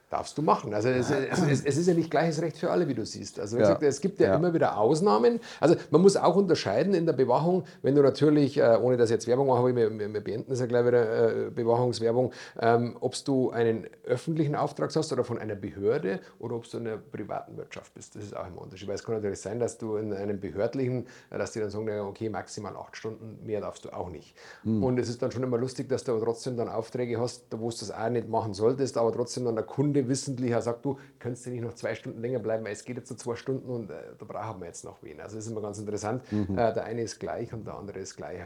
Darfst 0.09 0.35
du 0.39 0.41
machen. 0.41 0.73
Also 0.73 0.89
es, 0.89 1.11
es, 1.11 1.63
es, 1.63 1.77
ist 1.77 1.87
ja 1.87 1.93
nicht 1.93 2.09
gleiches 2.09 2.41
Recht 2.41 2.57
für 2.57 2.71
alle, 2.71 2.87
wie 2.87 2.95
du 2.95 3.05
siehst. 3.05 3.39
Also 3.39 3.57
ja. 3.57 3.61
gesagt, 3.61 3.83
es 3.83 4.01
gibt 4.01 4.19
ja, 4.19 4.29
ja, 4.29 4.35
immer 4.37 4.55
wieder 4.55 4.75
Ausnahmen. 4.75 5.39
Also 5.59 5.75
man 5.91 6.01
muss 6.01 6.17
auch 6.17 6.35
unterscheiden 6.35 6.95
in 6.95 7.05
der 7.05 7.13
Bewachung, 7.13 7.63
wenn 7.83 7.93
du 7.93 8.01
natürlich, 8.01 8.57
äh, 8.57 8.79
ohne 8.81 8.97
dass 8.97 9.11
ich 9.11 9.13
jetzt 9.13 9.27
Werbung 9.27 9.45
mache, 9.45 9.59
aber 9.59 9.75
wir, 9.75 9.91
wir 9.99 10.23
beenden 10.23 10.49
das 10.49 10.61
ja 10.61 10.65
gleich 10.65 10.87
wieder, 10.87 11.47
äh, 11.47 11.51
Bewachungswerbung, 11.51 12.31
ähm, 12.59 12.97
ob 13.01 13.13
du 13.23 13.51
einen 13.51 13.85
öffentlichen 14.03 14.55
Auftrag 14.55 14.95
hast 14.95 15.13
oder 15.13 15.23
von 15.23 15.37
einer 15.37 15.53
Behörde 15.53 16.21
oder 16.39 16.55
ob 16.55 16.67
du 16.67 16.79
in 16.79 16.85
der 16.85 16.97
privaten 16.97 17.55
Wirtschaft 17.55 17.93
bist. 17.93 18.15
Das 18.15 18.23
ist 18.23 18.35
auch 18.35 18.47
immer 18.47 18.57
ein 18.57 18.63
Unterschied. 18.63 18.87
Weil 18.87 18.95
es 18.95 19.03
kann 19.03 19.13
natürlich 19.13 19.41
sein, 19.41 19.59
dass 19.59 19.77
du 19.77 19.97
in 19.97 20.11
einem 20.11 20.39
behördlichen, 20.39 21.05
äh, 21.29 21.37
dass 21.37 21.51
die 21.51 21.59
dann 21.59 21.69
sagen, 21.69 21.87
okay, 21.99 22.29
maximal 22.29 22.75
acht 22.75 22.97
Stunden, 22.97 23.45
mehr 23.45 23.61
darfst 23.61 23.85
du 23.85 23.89
auch 23.89 24.09
nicht. 24.09 24.35
Mhm. 24.63 24.83
Und 24.83 24.97
es 24.97 25.07
ist 25.07 25.21
dann 25.21 25.31
schon 25.31 25.43
immer 25.43 25.59
lustig, 25.59 25.87
dass 25.87 26.03
du 26.03 26.13
aber 26.13 26.25
trotzdem 26.25 26.57
dann 26.57 26.67
Aufträge 26.67 27.19
hast, 27.19 27.45
wo 27.51 27.69
du 27.69 27.75
das 27.77 27.91
auch 27.91 28.09
nicht 28.09 28.27
machen 28.27 28.55
solltest, 28.55 28.97
aber 28.97 29.13
trotzdem 29.13 29.45
dann 29.45 29.53
der 29.53 29.65
Kunde 29.65 29.98
Kunde 29.99 30.09
wissentlich 30.09 30.55
sagt, 30.59 30.85
du 30.85 30.97
könntest 31.19 31.45
du 31.45 31.49
nicht 31.51 31.61
noch 31.61 31.73
zwei 31.73 31.95
Stunden 31.95 32.21
länger 32.21 32.39
bleiben, 32.39 32.65
weil 32.65 32.73
es 32.73 32.83
geht 32.83 32.97
jetzt 32.97 33.09
so 33.09 33.15
zwei 33.15 33.35
Stunden 33.35 33.69
und 33.69 33.89
äh, 33.89 33.95
da 34.17 34.25
brauchen 34.25 34.61
wir 34.61 34.67
jetzt 34.67 34.83
noch 34.83 35.01
wen. 35.03 35.19
Also 35.19 35.35
das 35.35 35.45
ist 35.45 35.51
immer 35.51 35.61
ganz 35.61 35.79
interessant. 35.79 36.23
Mhm. 36.31 36.57
Äh, 36.57 36.73
der 36.73 36.83
eine 36.85 37.01
ist 37.01 37.19
gleich 37.19 37.53
und 37.53 37.65
der 37.65 37.75
andere 37.75 37.99
ist 37.99 38.15
gleich. 38.15 38.39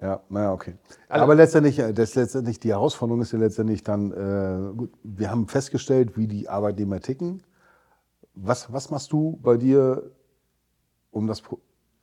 Ja, 0.00 0.20
naja, 0.28 0.52
okay. 0.52 0.74
Also, 1.08 1.24
Aber 1.24 1.34
letztendlich, 1.34 1.78
äh, 1.78 1.92
das 1.92 2.14
letztendlich, 2.14 2.58
die 2.58 2.70
Herausforderung 2.70 3.20
ist 3.20 3.32
ja 3.32 3.38
letztendlich 3.38 3.84
dann, 3.84 4.12
äh, 4.12 4.76
gut, 4.76 4.92
wir 5.02 5.30
haben 5.30 5.46
festgestellt, 5.46 6.16
wie 6.16 6.26
die 6.26 6.48
Arbeitnehmer 6.48 7.00
ticken. 7.00 7.42
Was, 8.34 8.72
was 8.72 8.90
machst 8.90 9.12
du 9.12 9.38
bei 9.42 9.56
dir, 9.56 10.10
um 11.10 11.26
das 11.26 11.42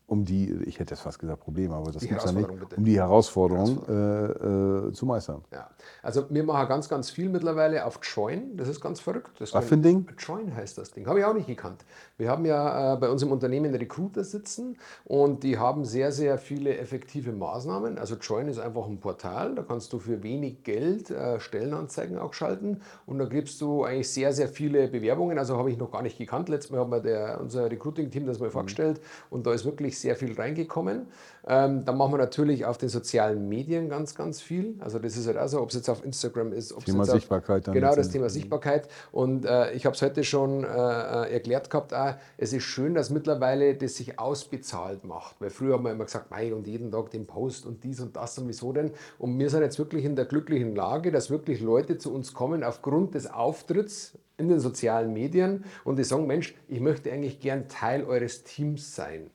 um 0.07 0.24
die, 0.24 0.54
ich 0.65 0.80
hätte 0.80 0.94
jetzt 0.94 1.01
fast 1.01 1.19
gesagt 1.19 1.42
Probleme, 1.42 1.75
aber 1.75 1.92
das 1.92 2.01
gibt 2.01 2.24
ja 2.24 2.31
nicht, 2.31 2.48
um 2.77 2.86
die 2.86 2.95
Herausforderung 2.95 3.83
äh, 3.89 4.88
äh, 4.88 4.94
zu 4.94 5.06
meistern. 5.06 5.44
Ja. 5.51 5.69
Also 6.01 6.24
wir 6.30 6.45
machen 6.45 6.65
ganz, 6.69 6.88
ganz 6.88 7.09
viel 7.09 7.27
mittlerweile 7.27 7.86
auf 7.86 8.00
Join, 8.01 8.56
das 8.56 8.69
ist 8.69 8.80
ganz 8.80 9.01
verrückt. 9.01 9.31
Das 9.39 9.54
Was 9.54 9.65
für 9.65 9.75
ein 9.75 9.83
Ding? 9.83 10.07
Join 10.18 10.56
heißt 10.56 10.77
das 10.77 10.92
Ding, 10.92 11.06
habe 11.07 11.19
ich 11.19 11.25
auch 11.25 11.33
nicht 11.33 11.48
gekannt. 11.48 11.83
Wir 12.18 12.31
haben 12.31 12.45
ja 12.45 12.94
äh, 12.94 12.98
bei 12.98 13.09
uns 13.09 13.21
im 13.21 13.33
Unternehmen 13.33 13.75
Recruiter 13.75 14.24
sitzen 14.24 14.77
und 15.04 15.44
die 15.44 15.57
haben 15.57 15.83
sehr, 15.83 16.13
sehr 16.13 16.38
viele 16.38 16.77
effektive 16.77 17.33
Maßnahmen. 17.33 17.98
Also 17.98 18.15
Join 18.15 18.48
ist 18.48 18.59
einfach 18.59 18.88
ein 18.88 19.01
Portal, 19.01 19.56
da 19.56 19.63
kannst 19.63 19.92
du 19.92 20.00
für 20.00 20.24
wenig 20.24 20.63
Geld 20.63 21.12
äh, 21.12 21.42
Stellenanzeigen 21.42 22.18
auch 22.18 22.33
schalten 22.33 22.80
und 23.06 23.19
da 23.19 23.25
gibst 23.25 23.59
du 23.59 23.83
eigentlich 23.83 24.09
sehr, 24.09 24.31
sehr 24.31 24.48
viele 24.48 24.88
Bewerbungen. 24.88 25.38
Also 25.38 25.57
habe 25.57 25.69
ich 25.69 25.77
noch 25.77 25.92
gar 25.92 26.01
nicht 26.01 26.18
gekannt. 26.18 26.48
Letztes 26.48 26.71
Mal 26.71 26.80
hat 26.80 26.89
mir 26.89 27.01
der, 27.01 27.42
unser 27.42 27.69
Recruiting-Team 27.69 28.25
das 28.25 28.39
mal 28.39 28.45
mhm. 28.45 28.51
vorgestellt 28.51 29.01
und 29.30 29.45
da 29.45 29.51
ist 29.51 29.65
wirklich 29.65 29.97
sehr 30.00 30.16
viel 30.16 30.34
reingekommen. 30.34 31.08
Ähm, 31.50 31.86
dann 31.86 31.98
machen 31.98 32.12
wir 32.12 32.18
natürlich 32.18 32.66
auf 32.66 32.78
den 32.78 32.90
sozialen 32.90 33.48
Medien 33.48 33.88
ganz, 33.88 34.16
ganz 34.16 34.42
viel. 34.42 34.76
Also 34.80 35.00
das 35.00 35.16
ist 35.16 35.28
halt 35.28 35.38
auch 35.38 35.48
so, 35.48 35.62
ob 35.62 35.69
es 35.69 35.76
jetzt 35.76 35.90
auf 35.90 36.04
Instagram 36.04 36.52
ist. 36.52 36.74
Ob 36.74 36.83
Thema 36.83 37.04
auf, 37.04 37.10
Sichtbarkeit. 37.10 37.68
Dann 37.68 37.74
genau, 37.74 37.95
das 37.95 38.10
Thema 38.10 38.30
Sichtbarkeit. 38.30 38.90
Und 39.14 39.45
äh, 39.45 39.71
ich 39.71 39.86
habe 39.86 39.95
es 39.95 40.02
heute 40.02 40.26
schon 40.26 40.66
äh, 40.66 40.68
erklärt 40.68 41.69
gehabt, 41.69 41.94
auch, 41.94 42.16
es 42.38 42.52
ist 42.52 42.64
schön, 42.64 42.94
dass 42.94 43.10
mittlerweile 43.10 43.76
das 43.76 43.95
sich 43.95 44.19
ausbezahlt 44.19 45.06
macht. 45.06 45.40
Weil 45.40 45.50
früher 45.50 45.76
haben 45.76 45.86
wir 45.86 45.92
immer 45.92 46.06
gesagt, 46.06 46.31
mei, 46.31 46.54
und 46.54 46.68
jeden 46.68 46.92
Tag 46.92 47.12
den 47.12 47.26
Post 47.26 47.66
und 47.66 47.81
dies 47.83 48.02
und 48.02 48.18
das 48.18 48.38
und 48.38 48.50
wieso 48.50 48.74
denn. 48.74 48.92
Und 49.18 49.40
wir 49.40 49.50
sind 49.50 49.62
jetzt 49.62 49.80
wirklich 49.80 50.04
in 50.04 50.18
der 50.18 50.26
glücklichen 50.26 50.76
Lage, 50.76 51.12
dass 51.12 51.30
wirklich 51.30 51.62
Leute 51.62 51.98
zu 51.98 52.14
uns 52.14 52.33
kommen 52.33 52.64
aufgrund 52.64 53.16
des 53.16 53.31
Auftritts 53.31 54.18
in 54.38 54.50
den 54.50 54.60
sozialen 54.60 55.14
Medien 55.14 55.64
und 55.83 55.98
die 55.98 56.04
sagen, 56.04 56.28
Mensch, 56.28 56.56
ich 56.68 56.80
möchte 56.80 57.12
eigentlich 57.12 57.40
gern 57.40 57.68
Teil 57.68 58.04
eures 58.04 58.44
Teams 58.44 58.95
sein. 58.95 59.30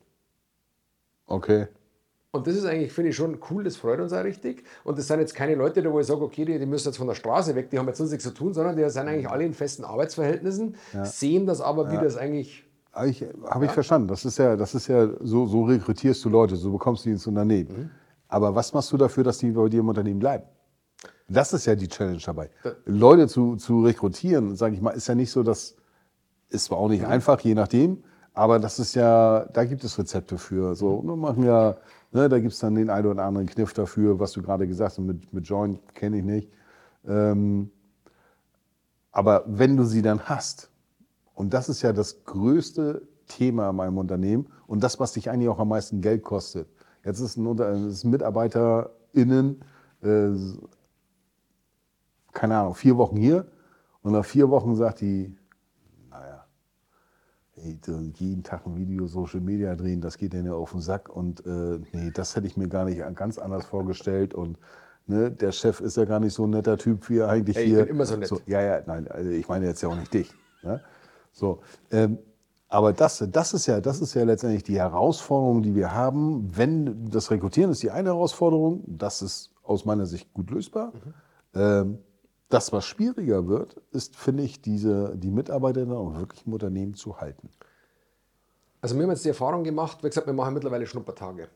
Okay. 1.27 1.67
Und 2.31 2.47
das 2.47 2.55
ist 2.55 2.65
eigentlich, 2.65 2.91
finde 2.91 3.11
ich, 3.11 3.15
schon 3.15 3.37
cool, 3.51 3.63
das 3.63 3.77
freut 3.77 3.99
uns 3.99 4.11
auch 4.11 4.23
richtig. 4.23 4.63
Und 4.83 4.97
das 4.97 5.07
sind 5.07 5.19
jetzt 5.19 5.35
keine 5.35 5.53
Leute, 5.53 5.91
wo 5.91 5.99
ich 5.99 6.07
sage, 6.07 6.21
okay, 6.21 6.45
die, 6.45 6.57
die 6.57 6.65
müssen 6.65 6.87
jetzt 6.87 6.97
von 6.97 7.05
der 7.05 7.13
Straße 7.13 7.53
weg, 7.53 7.69
die 7.69 7.77
haben 7.77 7.87
jetzt 7.87 7.99
sonst 7.99 8.09
nichts 8.09 8.23
zu 8.23 8.33
tun, 8.33 8.55
sondern 8.55 8.75
die 8.75 8.89
sind 8.89 9.07
eigentlich 9.07 9.29
alle 9.29 9.45
in 9.45 9.53
festen 9.53 9.83
Arbeitsverhältnissen, 9.83 10.75
ja. 10.93 11.05
sehen 11.05 11.45
das 11.45 11.61
aber, 11.61 11.91
wie 11.91 11.95
ja. 11.95 12.01
das 12.01 12.17
eigentlich. 12.17 12.65
Habe 12.91 13.09
ich, 13.09 13.23
hab 13.45 13.61
ich 13.61 13.71
verstanden. 13.71 14.07
Das 14.07 14.25
ist 14.25 14.39
ja, 14.39 14.55
das 14.55 14.73
ist 14.73 14.87
ja 14.87 15.09
so, 15.19 15.45
so 15.45 15.63
rekrutierst 15.63 16.25
du 16.25 16.29
Leute, 16.29 16.55
so 16.55 16.71
bekommst 16.71 17.05
du 17.05 17.09
die 17.09 17.13
ins 17.13 17.27
Unternehmen. 17.27 17.69
Mhm. 17.69 17.89
Aber 18.27 18.55
was 18.55 18.73
machst 18.73 18.91
du 18.91 18.97
dafür, 18.97 19.23
dass 19.23 19.37
die 19.37 19.51
bei 19.51 19.69
dir 19.69 19.81
im 19.81 19.89
Unternehmen 19.89 20.19
bleiben? 20.19 20.45
Das 21.27 21.53
ist 21.53 21.65
ja 21.65 21.75
die 21.75 21.87
Challenge 21.87 22.21
dabei. 22.25 22.49
Das 22.63 22.73
Leute 22.85 23.27
zu, 23.27 23.57
zu 23.57 23.83
rekrutieren, 23.83 24.55
sage 24.55 24.75
ich 24.75 24.81
mal, 24.81 24.91
ist 24.91 25.07
ja 25.07 25.13
nicht 25.13 25.31
so, 25.31 25.43
das 25.43 25.75
ist 26.49 26.65
zwar 26.65 26.79
auch 26.79 26.89
nicht 26.89 27.03
mhm. 27.03 27.09
einfach, 27.09 27.39
je 27.41 27.53
nachdem. 27.53 28.03
Aber 28.33 28.59
das 28.59 28.79
ist 28.79 28.95
ja, 28.95 29.45
da 29.53 29.63
gibt 29.63 29.83
es 29.83 29.97
Rezepte 29.97 30.37
für. 30.37 30.75
So, 30.75 31.01
mhm. 31.01 31.19
machen 31.19 31.43
ja, 31.43 31.77
ne, 32.11 32.29
da 32.29 32.39
gibt 32.39 32.53
es 32.53 32.59
dann 32.59 32.75
den 32.75 32.89
einen 32.89 33.07
oder 33.07 33.23
anderen 33.23 33.47
Kniff 33.47 33.73
dafür, 33.73 34.19
was 34.19 34.31
du 34.33 34.41
gerade 34.41 34.67
gesagt 34.67 34.91
hast, 34.91 34.99
mit, 34.99 35.31
mit 35.33 35.47
Joint 35.47 35.79
kenne 35.93 36.17
ich 36.17 36.23
nicht. 36.23 36.49
Ähm, 37.07 37.69
aber 39.11 39.43
wenn 39.45 39.77
du 39.77 39.83
sie 39.83 40.01
dann 40.01 40.21
hast, 40.21 40.71
und 41.35 41.53
das 41.53 41.69
ist 41.69 41.81
ja 41.81 41.93
das 41.93 42.23
größte 42.25 43.07
Thema 43.27 43.69
in 43.69 43.75
meinem 43.75 43.97
Unternehmen 43.97 44.47
und 44.67 44.83
das, 44.83 44.99
was 44.99 45.13
dich 45.13 45.29
eigentlich 45.29 45.49
auch 45.49 45.59
am 45.59 45.69
meisten 45.69 46.01
Geld 46.01 46.23
kostet. 46.23 46.67
Jetzt 47.03 47.19
ist 47.19 47.37
ein, 47.37 47.87
ist 47.89 48.03
ein 48.03 48.11
MitarbeiterInnen, 48.11 49.61
äh, 50.01 50.29
keine 52.31 52.57
Ahnung, 52.57 52.75
vier 52.75 52.97
Wochen 52.97 53.17
hier 53.17 53.45
und 54.01 54.13
nach 54.13 54.25
vier 54.25 54.49
Wochen 54.49 54.75
sagt 54.75 55.01
die, 55.01 55.35
ey, 57.55 57.79
jeden 58.15 58.43
Tag 58.43 58.65
ein 58.65 58.75
Video, 58.75 59.07
Social 59.07 59.41
Media 59.41 59.75
drehen, 59.75 60.01
das 60.01 60.17
geht 60.17 60.33
denen 60.33 60.47
ja 60.47 60.53
auf 60.53 60.71
den 60.71 60.81
Sack 60.81 61.09
und 61.09 61.45
äh, 61.45 61.79
nee, 61.91 62.11
das 62.13 62.35
hätte 62.35 62.47
ich 62.47 62.57
mir 62.57 62.67
gar 62.67 62.85
nicht 62.85 63.01
ganz 63.15 63.37
anders 63.37 63.65
vorgestellt 63.65 64.33
und 64.33 64.57
ne, 65.07 65.31
der 65.31 65.51
Chef 65.51 65.79
ist 65.79 65.97
ja 65.97 66.05
gar 66.05 66.19
nicht 66.19 66.33
so 66.33 66.45
ein 66.45 66.51
netter 66.51 66.77
Typ 66.77 67.09
wie 67.09 67.19
er 67.19 67.29
eigentlich 67.29 67.57
Ey, 67.57 67.67
hier. 67.67 67.79
Ich 67.81 67.87
bin 67.87 67.95
immer 67.95 68.05
so 68.05 68.15
nett. 68.15 68.27
So, 68.27 68.39
ja, 68.45 68.61
ja, 68.61 68.81
nein, 68.85 69.07
also 69.07 69.29
ich 69.29 69.47
meine 69.47 69.65
jetzt 69.65 69.81
ja 69.81 69.89
auch 69.89 69.95
nicht 69.95 70.13
dich. 70.13 70.33
Ne? 70.63 70.81
So, 71.31 71.61
ähm, 71.91 72.17
aber 72.69 72.91
das, 72.91 73.23
das, 73.31 73.53
ist 73.53 73.67
ja, 73.67 73.81
das 73.81 74.01
ist 74.01 74.15
ja 74.15 74.23
letztendlich 74.23 74.63
die 74.63 74.79
Herausforderung, 74.79 75.61
die 75.61 75.75
wir 75.75 75.93
haben. 75.93 76.57
Wenn 76.57 77.07
das 77.09 77.29
Rekrutieren 77.29 77.69
ist 77.69 77.83
die 77.83 77.91
eine 77.91 78.09
Herausforderung, 78.09 78.83
das 78.87 79.21
ist 79.21 79.51
aus 79.61 79.85
meiner 79.85 80.07
Sicht 80.07 80.33
gut 80.33 80.49
lösbar. 80.49 80.91
Mhm. 80.93 81.13
Ähm, 81.53 81.97
das, 82.53 82.71
was 82.71 82.85
schwieriger 82.85 83.47
wird, 83.47 83.81
ist, 83.91 84.15
finde 84.15 84.43
ich, 84.43 84.61
diese, 84.61 85.17
die 85.17 85.31
Mitarbeiter 85.31 85.85
dann 85.85 85.95
auch 85.95 86.15
wirklich 86.15 86.45
im 86.45 86.53
Unternehmen 86.53 86.93
zu 86.93 87.19
halten. 87.19 87.49
Also 88.81 88.95
wir 88.95 89.03
haben 89.03 89.11
jetzt 89.11 89.25
die 89.25 89.29
Erfahrung 89.29 89.63
gemacht, 89.63 90.03
wie 90.03 90.07
gesagt, 90.07 90.27
wir 90.27 90.33
machen 90.33 90.53
mittlerweile 90.53 90.85
Schnuppertage 90.85 91.49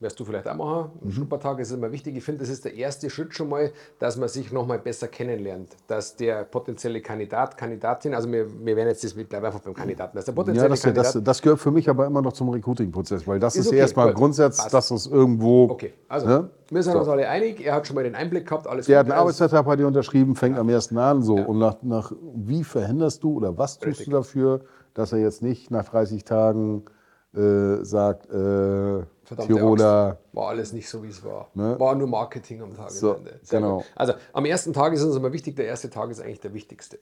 wirst 0.00 0.18
du 0.18 0.24
vielleicht 0.24 0.48
auch 0.48 0.56
machen. 0.56 0.90
Ein 1.02 1.06
mhm. 1.06 1.12
Schnuppertag 1.12 1.60
ist 1.60 1.70
immer 1.72 1.92
wichtig. 1.92 2.16
Ich 2.16 2.24
finde, 2.24 2.40
das 2.40 2.48
ist 2.48 2.64
der 2.64 2.74
erste 2.74 3.10
Schritt 3.10 3.34
schon 3.34 3.50
mal, 3.50 3.70
dass 3.98 4.16
man 4.16 4.28
sich 4.28 4.50
noch 4.50 4.66
mal 4.66 4.78
besser 4.78 5.08
kennenlernt. 5.08 5.76
Dass 5.86 6.16
der 6.16 6.44
potenzielle 6.44 7.02
Kandidat, 7.02 7.56
Kandidatin, 7.56 8.14
also 8.14 8.30
wir, 8.32 8.46
wir 8.64 8.76
werden 8.76 8.88
jetzt, 8.88 9.04
das, 9.04 9.14
ich 9.14 9.28
bleibe 9.28 9.46
einfach 9.46 9.60
beim 9.60 9.74
Kandidaten, 9.74 10.16
dass 10.16 10.24
der 10.24 10.32
potenzielle 10.32 10.68
ja, 10.68 10.70
das, 10.70 10.82
Kandidat... 10.82 11.14
Das, 11.14 11.22
das, 11.22 11.42
gehört 11.42 11.60
für 11.60 11.70
mich 11.70 11.88
aber 11.88 12.06
immer 12.06 12.22
noch 12.22 12.32
zum 12.32 12.48
Recruiting-Prozess, 12.48 13.26
weil 13.26 13.38
das 13.38 13.54
ist, 13.54 13.66
ist 13.66 13.68
okay, 13.68 13.78
erstmal 13.78 14.14
Grundsatz, 14.14 14.68
dass 14.68 14.90
es 14.90 15.06
irgendwo... 15.06 15.64
Okay, 15.70 15.92
also 16.08 16.26
ne? 16.26 16.50
wir 16.70 16.82
sind 16.82 16.94
so. 16.94 17.00
uns 17.00 17.08
alle 17.08 17.28
einig, 17.28 17.64
er 17.64 17.74
hat 17.74 17.86
schon 17.86 17.94
mal 17.94 18.04
den 18.04 18.14
Einblick 18.14 18.46
gehabt, 18.46 18.66
alles 18.66 18.86
Der 18.86 19.00
hat 19.00 19.06
einen 19.06 19.18
Arbeitsvertrag 19.18 19.66
bei 19.66 19.76
dir 19.76 19.86
unterschrieben, 19.86 20.34
fängt 20.34 20.54
ja. 20.54 20.62
am 20.62 20.68
ersten 20.70 20.96
an 20.96 21.22
so. 21.22 21.36
Ja. 21.36 21.44
Und 21.44 21.58
nach, 21.58 21.76
nach, 21.82 22.12
wie 22.34 22.64
verhinderst 22.64 23.22
du 23.22 23.34
oder 23.34 23.58
was 23.58 23.78
tust 23.78 23.86
Richtig. 24.00 24.06
du 24.06 24.12
dafür, 24.12 24.60
dass 24.94 25.12
er 25.12 25.18
jetzt 25.18 25.42
nicht 25.42 25.70
nach 25.70 25.84
30 25.84 26.24
Tagen 26.24 26.84
äh, 27.34 27.84
sagt, 27.84 28.30
äh, 28.30 29.02
Tiroler. 29.36 30.06
Angst. 30.08 30.20
War 30.32 30.48
alles 30.48 30.72
nicht 30.72 30.88
so, 30.88 31.02
wie 31.02 31.08
es 31.08 31.24
war. 31.24 31.50
Ne? 31.54 31.78
War 31.78 31.94
nur 31.94 32.08
Marketing 32.08 32.62
am 32.62 32.74
Tag. 32.74 32.90
So, 32.90 33.18
genau. 33.48 33.84
Also 33.94 34.14
am 34.32 34.44
ersten 34.44 34.72
Tag 34.72 34.92
ist 34.92 35.02
uns 35.02 35.16
immer 35.16 35.32
wichtig, 35.32 35.56
der 35.56 35.66
erste 35.66 35.90
Tag 35.90 36.10
ist 36.10 36.20
eigentlich 36.20 36.40
der 36.40 36.54
wichtigste. 36.54 36.98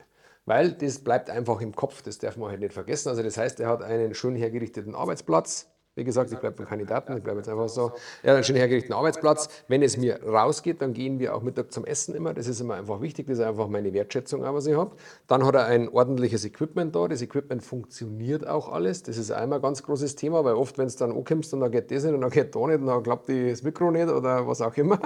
Weil 0.47 0.73
das 0.73 1.01
bleibt 1.01 1.29
einfach 1.29 1.61
im 1.61 1.75
Kopf, 1.75 2.01
das 2.03 2.19
darf 2.19 2.37
man 2.37 2.51
halt 2.51 2.61
nicht 2.61 2.73
vergessen. 2.73 3.11
Also 3.11 3.23
das 3.23 3.37
heißt, 3.37 3.61
er 3.61 3.69
hat 3.69 3.83
einen 3.83 4.15
schön 4.15 4.35
hergerichteten 4.35 4.95
Arbeitsplatz, 4.95 5.69
wie 5.99 6.05
gesagt, 6.05 6.33
ich 6.33 6.39
bleibe 6.39 6.57
beim 6.57 6.69
Kandidaten, 6.69 7.17
ich 7.17 7.23
bleibe 7.23 7.39
jetzt 7.39 7.49
einfach 7.49 7.69
so. 7.69 7.93
Er 8.23 8.31
hat 8.31 8.37
einen 8.37 8.45
schön 8.45 8.57
hergerichteten 8.57 8.95
Arbeitsplatz. 8.95 9.49
Wenn 9.67 9.83
es 9.83 9.97
mir 9.97 10.23
rausgeht, 10.25 10.81
dann 10.81 10.95
gehen 10.95 11.19
wir 11.19 11.35
auch 11.35 11.43
Mittag 11.43 11.73
zum 11.73 11.85
Essen 11.85 12.15
immer. 12.15 12.33
Das 12.35 12.47
ist 12.47 12.61
immer 12.61 12.75
einfach 12.75 13.01
wichtig, 13.01 13.27
das 13.27 13.39
ist 13.39 13.45
einfach 13.45 13.67
meine 13.69 13.93
Wertschätzung, 13.93 14.43
was 14.43 14.67
ich 14.67 14.77
habe. 14.77 14.93
Dann 15.27 15.45
hat 15.45 15.57
er 15.57 15.67
ein 15.67 15.89
ordentliches 15.89 16.45
Equipment 16.45 16.95
da. 16.95 17.09
Das 17.09 17.21
Equipment 17.21 17.65
funktioniert 17.65 18.47
auch 18.47 18.69
alles. 18.73 19.03
Das 19.03 19.19
ist 19.19 19.33
einmal 19.33 19.59
ein 19.59 19.63
ganz 19.63 19.83
großes 19.83 20.15
Thema, 20.15 20.45
weil 20.45 20.55
oft, 20.55 20.79
wenn 20.79 20.87
es 20.87 20.95
dann 20.95 21.11
ankommst 21.11 21.53
und 21.53 21.61
dann 21.61 21.73
geht 21.73 21.91
das 21.91 22.05
nicht 22.05 22.15
und 22.15 22.21
dann 22.21 22.31
geht 22.31 22.55
da 22.55 22.67
nicht 22.67 22.81
und 22.81 22.87
dann 22.87 23.03
klappt 23.03 23.29
das 23.29 23.63
Mikro 23.65 23.91
nicht 23.91 24.09
oder 24.09 24.47
was 24.47 24.61
auch 24.61 24.77
immer. 24.77 25.01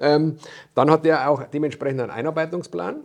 Ähm, 0.00 0.38
dann 0.74 0.90
hat 0.90 1.04
er 1.04 1.28
auch 1.28 1.44
dementsprechend 1.44 2.00
einen 2.00 2.10
Einarbeitungsplan. 2.10 3.04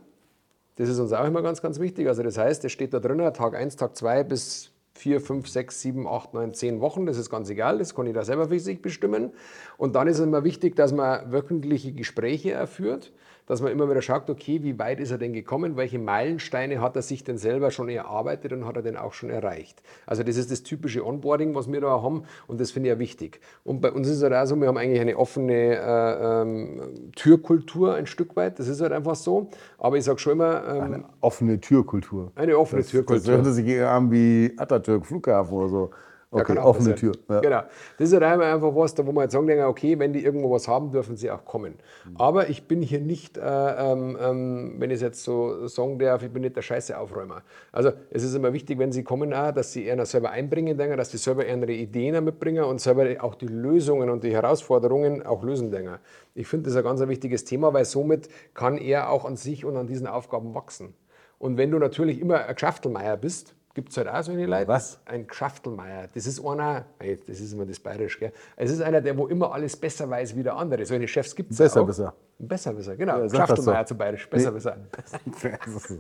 Das 0.78 0.90
ist 0.90 1.00
uns 1.00 1.12
auch 1.12 1.26
immer 1.26 1.42
ganz, 1.42 1.62
ganz 1.62 1.80
wichtig. 1.80 2.08
Also 2.08 2.24
das 2.24 2.38
heißt, 2.38 2.64
es 2.64 2.72
steht 2.72 2.94
da 2.94 3.00
drin, 3.00 3.18
Tag 3.34 3.56
1, 3.56 3.76
Tag 3.76 3.96
2 3.96 4.24
bis 4.24 4.72
vier, 4.98 5.22
fünf, 5.22 5.48
sechs, 5.48 5.82
sieben, 5.82 6.08
acht, 6.08 6.34
neun, 6.34 6.54
zehn 6.54 6.82
Wochen. 6.82 7.06
Das 7.06 7.18
ist 7.18 7.30
ganz 7.30 7.50
egal, 7.50 7.78
das 7.78 7.96
kann 7.96 8.08
ich 8.08 8.14
da 8.14 8.26
selber 8.26 8.50
für 8.50 8.60
sich 8.60 8.82
bestimmen. 8.82 9.32
Und 9.78 9.96
dann 9.96 10.08
ist 10.08 10.20
es 10.20 10.26
immer 10.26 10.44
wichtig, 10.44 10.76
dass 10.76 10.92
man 10.92 11.32
wöchentliche 11.32 11.94
Gespräche 11.94 12.52
erführt 12.52 13.12
dass 13.48 13.62
man 13.62 13.72
immer 13.72 13.90
wieder 13.90 14.02
schaut, 14.02 14.30
okay, 14.30 14.62
wie 14.62 14.78
weit 14.78 15.00
ist 15.00 15.12
er 15.12 15.18
denn 15.18 15.34
gekommen, 15.34 15.76
welche 15.76 15.98
Meilensteine 15.98 16.80
hat 16.80 16.96
er 16.96 17.02
sich 17.02 17.24
denn 17.24 17.38
selber 17.38 17.72
schon 17.72 17.90
erarbeitet 17.90 18.54
und 18.54 18.66
hat 18.66 18.76
er 18.76 18.84
denn 18.84 18.98
auch 18.98 19.14
schon 19.14 19.30
erreicht. 19.30 19.82
Also 20.06 20.22
das 20.22 20.38
ist 20.38 20.52
das 20.52 20.64
typische 20.64 21.06
Onboarding, 21.06 21.56
was 21.56 21.72
wir 21.72 21.82
da 21.82 22.02
haben 22.02 22.24
und 22.48 22.62
das 22.62 22.72
finde 22.72 22.90
ich 22.90 22.96
ja 22.96 23.00
wichtig. 23.00 23.40
Und 23.64 23.82
bei 23.82 23.92
uns 23.92 24.08
ist 24.08 24.18
es 24.18 24.24
halt 24.24 24.34
auch 24.34 24.46
so, 24.46 24.56
wir 24.58 24.68
haben 24.68 24.78
eigentlich 24.78 25.02
eine 25.02 25.18
offene 25.18 25.78
äh, 25.78 26.42
ähm, 26.42 27.12
Türkultur 27.16 27.96
ein 27.96 28.06
Stück 28.06 28.36
weit, 28.36 28.60
das 28.60 28.68
ist 28.68 28.82
halt 28.82 28.92
einfach 28.92 29.16
so, 29.16 29.50
aber 29.78 29.98
ich 29.98 30.04
sage 30.04 30.20
schon 30.20 30.34
immer... 30.34 30.64
Ähm, 30.68 30.82
eine 30.82 31.06
offene 31.22 31.60
Türkultur. 31.60 32.32
Eine 32.36 32.58
offene 32.58 32.82
das, 32.82 32.92
Türkultur. 32.92 33.38
Das 33.38 33.46
hört 33.46 33.56
sich 33.56 33.82
an 33.82 34.12
wie 34.12 34.54
Atatürk 34.58 35.06
Flughafen 35.06 35.58
oder 35.58 35.70
so. 35.70 35.92
Okay, 36.30 36.56
ja, 36.56 36.66
offene 36.66 36.94
Tür. 36.96 37.14
Ja. 37.30 37.40
Genau. 37.40 37.62
Das 37.98 38.12
ist 38.12 38.14
halt 38.14 38.42
einfach 38.42 38.76
was, 38.76 38.94
da 38.94 39.06
wo 39.06 39.14
man 39.14 39.24
jetzt 39.24 39.32
sagen 39.32 39.48
denken, 39.48 39.64
okay, 39.64 39.98
wenn 39.98 40.12
die 40.12 40.26
irgendwo 40.26 40.52
was 40.52 40.68
haben, 40.68 40.92
dürfen 40.92 41.16
sie 41.16 41.32
auch 41.32 41.46
kommen. 41.46 41.76
Mhm. 42.06 42.18
Aber 42.18 42.50
ich 42.50 42.68
bin 42.68 42.82
hier 42.82 43.00
nicht, 43.00 43.38
äh, 43.38 43.42
ähm, 43.42 44.18
ähm, 44.20 44.76
wenn 44.78 44.92
ich 44.92 44.96
es 44.96 45.02
jetzt 45.02 45.24
so 45.24 45.68
sagen 45.68 45.98
darf, 46.00 46.24
ich 46.24 46.32
bin 46.32 46.42
nicht 46.42 46.58
der 46.58 46.62
scheiße 46.64 46.98
Aufräumer. 46.98 47.44
Also 47.72 47.94
es 48.10 48.24
ist 48.24 48.36
immer 48.36 48.52
wichtig, 48.52 48.78
wenn 48.78 48.92
sie 48.92 49.04
kommen, 49.04 49.34
auch, 49.34 49.54
dass 49.54 49.72
sie 49.72 49.86
eher 49.86 50.06
selber 50.06 50.32
einbringen, 50.32 50.78
denken, 50.78 50.98
dass 50.98 51.12
sie 51.12 51.18
selber 51.18 51.46
ihre 51.46 51.72
Ideen 51.72 52.22
mitbringen 52.22 52.66
und 52.66 52.82
selber 52.82 53.08
auch 53.24 53.36
die 53.36 53.48
Lösungen 53.48 54.10
und 54.10 54.26
die 54.26 54.34
Herausforderungen 54.34 55.26
auch 55.26 55.44
lösen. 55.44 55.72
Denken. 55.72 55.98
Ich 56.36 56.48
finde 56.48 56.70
das 56.70 56.76
ein 56.76 56.84
ganz 56.84 57.00
wichtiges 57.08 57.46
Thema, 57.46 57.74
weil 57.74 57.86
somit 57.86 58.28
kann 58.54 58.78
er 58.78 59.10
auch 59.12 59.24
an 59.24 59.38
sich 59.38 59.64
und 59.64 59.78
an 59.78 59.88
diesen 59.88 60.08
Aufgaben 60.08 60.54
wachsen. 60.54 60.94
Und 61.40 61.58
wenn 61.58 61.72
du 61.72 61.80
natürlich 61.80 62.20
immer 62.20 62.46
ein 62.46 62.54
Geschäftelmeier 62.54 63.16
bist, 63.16 63.56
gibt 63.78 63.92
es 63.92 63.98
halt 63.98 64.08
auch 64.08 64.24
so 64.24 64.32
eine 64.32 64.48
Leute. 64.48 64.68
Was? 64.68 65.00
Ein 65.06 65.28
Geschaftelmeier. 65.28 66.08
Das 66.12 66.26
ist 66.26 66.44
einer, 66.44 66.86
das 67.28 67.40
ist 67.40 67.54
immer 67.54 67.64
das 67.64 67.80
Bayerisch, 67.80 68.18
gell? 68.18 68.32
Es 68.56 68.72
ist 68.72 68.82
einer, 68.82 69.02
der 69.02 69.16
wo 69.16 69.28
immer 69.28 69.54
alles 69.54 69.78
besser 69.78 70.10
weiß 70.10 70.36
wie 70.36 70.42
der 70.42 70.56
andere. 70.56 70.84
Solche 70.84 71.08
Chefs 71.08 71.36
gibt 71.36 71.52
es 71.52 71.58
Besser, 71.60 71.82
auch. 71.82 71.86
besser. 71.86 72.12
Besser, 72.40 72.74
besser, 72.74 72.96
genau. 72.96 73.20
Ja, 73.20 73.28
Geschaftelmeier 73.28 73.84
so. 73.84 73.90
zu 73.90 73.96
Bayerisch. 73.96 74.28
Besser, 74.28 74.52
nee. 74.52 74.58
besser. 75.44 75.98